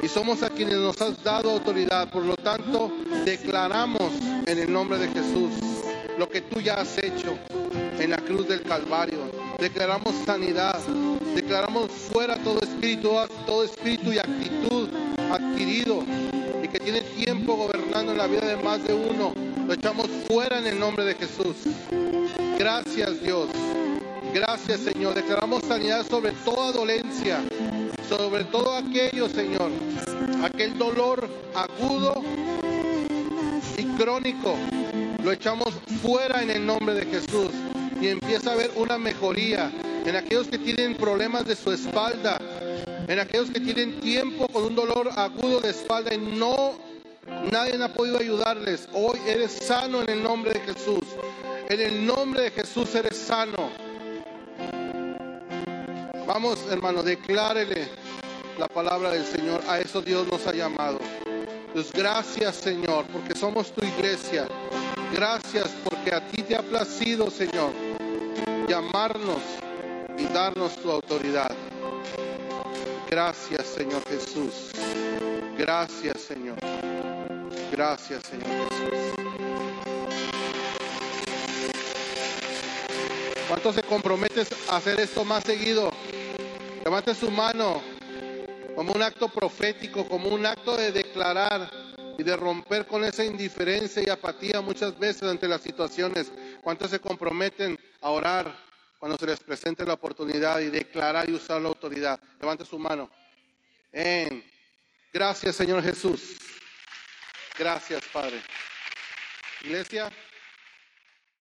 [0.02, 2.10] Y somos a quienes nos has dado autoridad.
[2.10, 2.92] Por lo tanto,
[3.26, 4.14] declaramos
[4.46, 5.52] en el nombre de Jesús
[6.18, 7.38] lo que tú ya has hecho
[8.00, 9.20] en la cruz del Calvario.
[9.60, 10.80] Declaramos sanidad,
[11.36, 13.12] declaramos fuera todo espíritu,
[13.46, 14.90] todo espíritu y actitud
[15.30, 16.04] adquirido
[16.64, 19.34] y que tiene tiempo gobernando en la vida de más de uno.
[19.68, 21.56] Lo echamos fuera en el nombre de Jesús.
[22.58, 23.50] Gracias Dios.
[24.34, 25.14] Gracias Señor.
[25.14, 27.44] Declaramos sanidad sobre toda dolencia,
[28.08, 29.72] sobre todo aquello Señor,
[30.42, 32.24] aquel dolor agudo
[33.78, 34.56] y crónico.
[35.22, 37.52] Lo echamos fuera en el nombre de Jesús
[38.00, 39.72] y empieza a haber una mejoría
[40.06, 42.40] en aquellos que tienen problemas de su espalda,
[43.08, 46.78] en aquellos que tienen tiempo con un dolor agudo de espalda y no
[47.52, 48.88] nadie ha podido ayudarles.
[48.94, 51.04] Hoy eres sano en el nombre de Jesús.
[51.70, 53.72] En el nombre de Jesús eres sano.
[56.28, 57.88] Vamos, hermano, declárele
[58.60, 59.62] la palabra del Señor.
[59.68, 61.00] A eso Dios nos ha llamado.
[61.74, 64.48] Dios, gracias, Señor, porque somos tu iglesia.
[65.12, 67.72] Gracias porque a ti te ha placido, Señor,
[68.68, 69.42] llamarnos
[70.18, 71.52] y darnos tu autoridad.
[73.10, 74.72] Gracias, Señor Jesús.
[75.58, 76.58] Gracias, Señor.
[77.72, 79.26] Gracias, Señor Jesús.
[83.48, 85.92] ¿Cuántos se comprometen a hacer esto más seguido?
[86.84, 87.82] Levante su mano
[88.76, 91.72] como un acto profético, como un acto de declarar
[92.18, 96.32] y de romper con esa indiferencia y apatía muchas veces ante las situaciones.
[96.62, 98.56] ¿Cuántos se comprometen a orar
[99.00, 102.20] cuando se les presente la oportunidad y declarar y usar la autoridad?
[102.40, 103.10] Levante su mano.
[105.14, 106.38] Gracias, Señor Jesús.
[107.58, 108.42] Gracias, Padre.
[109.62, 110.12] Iglesia.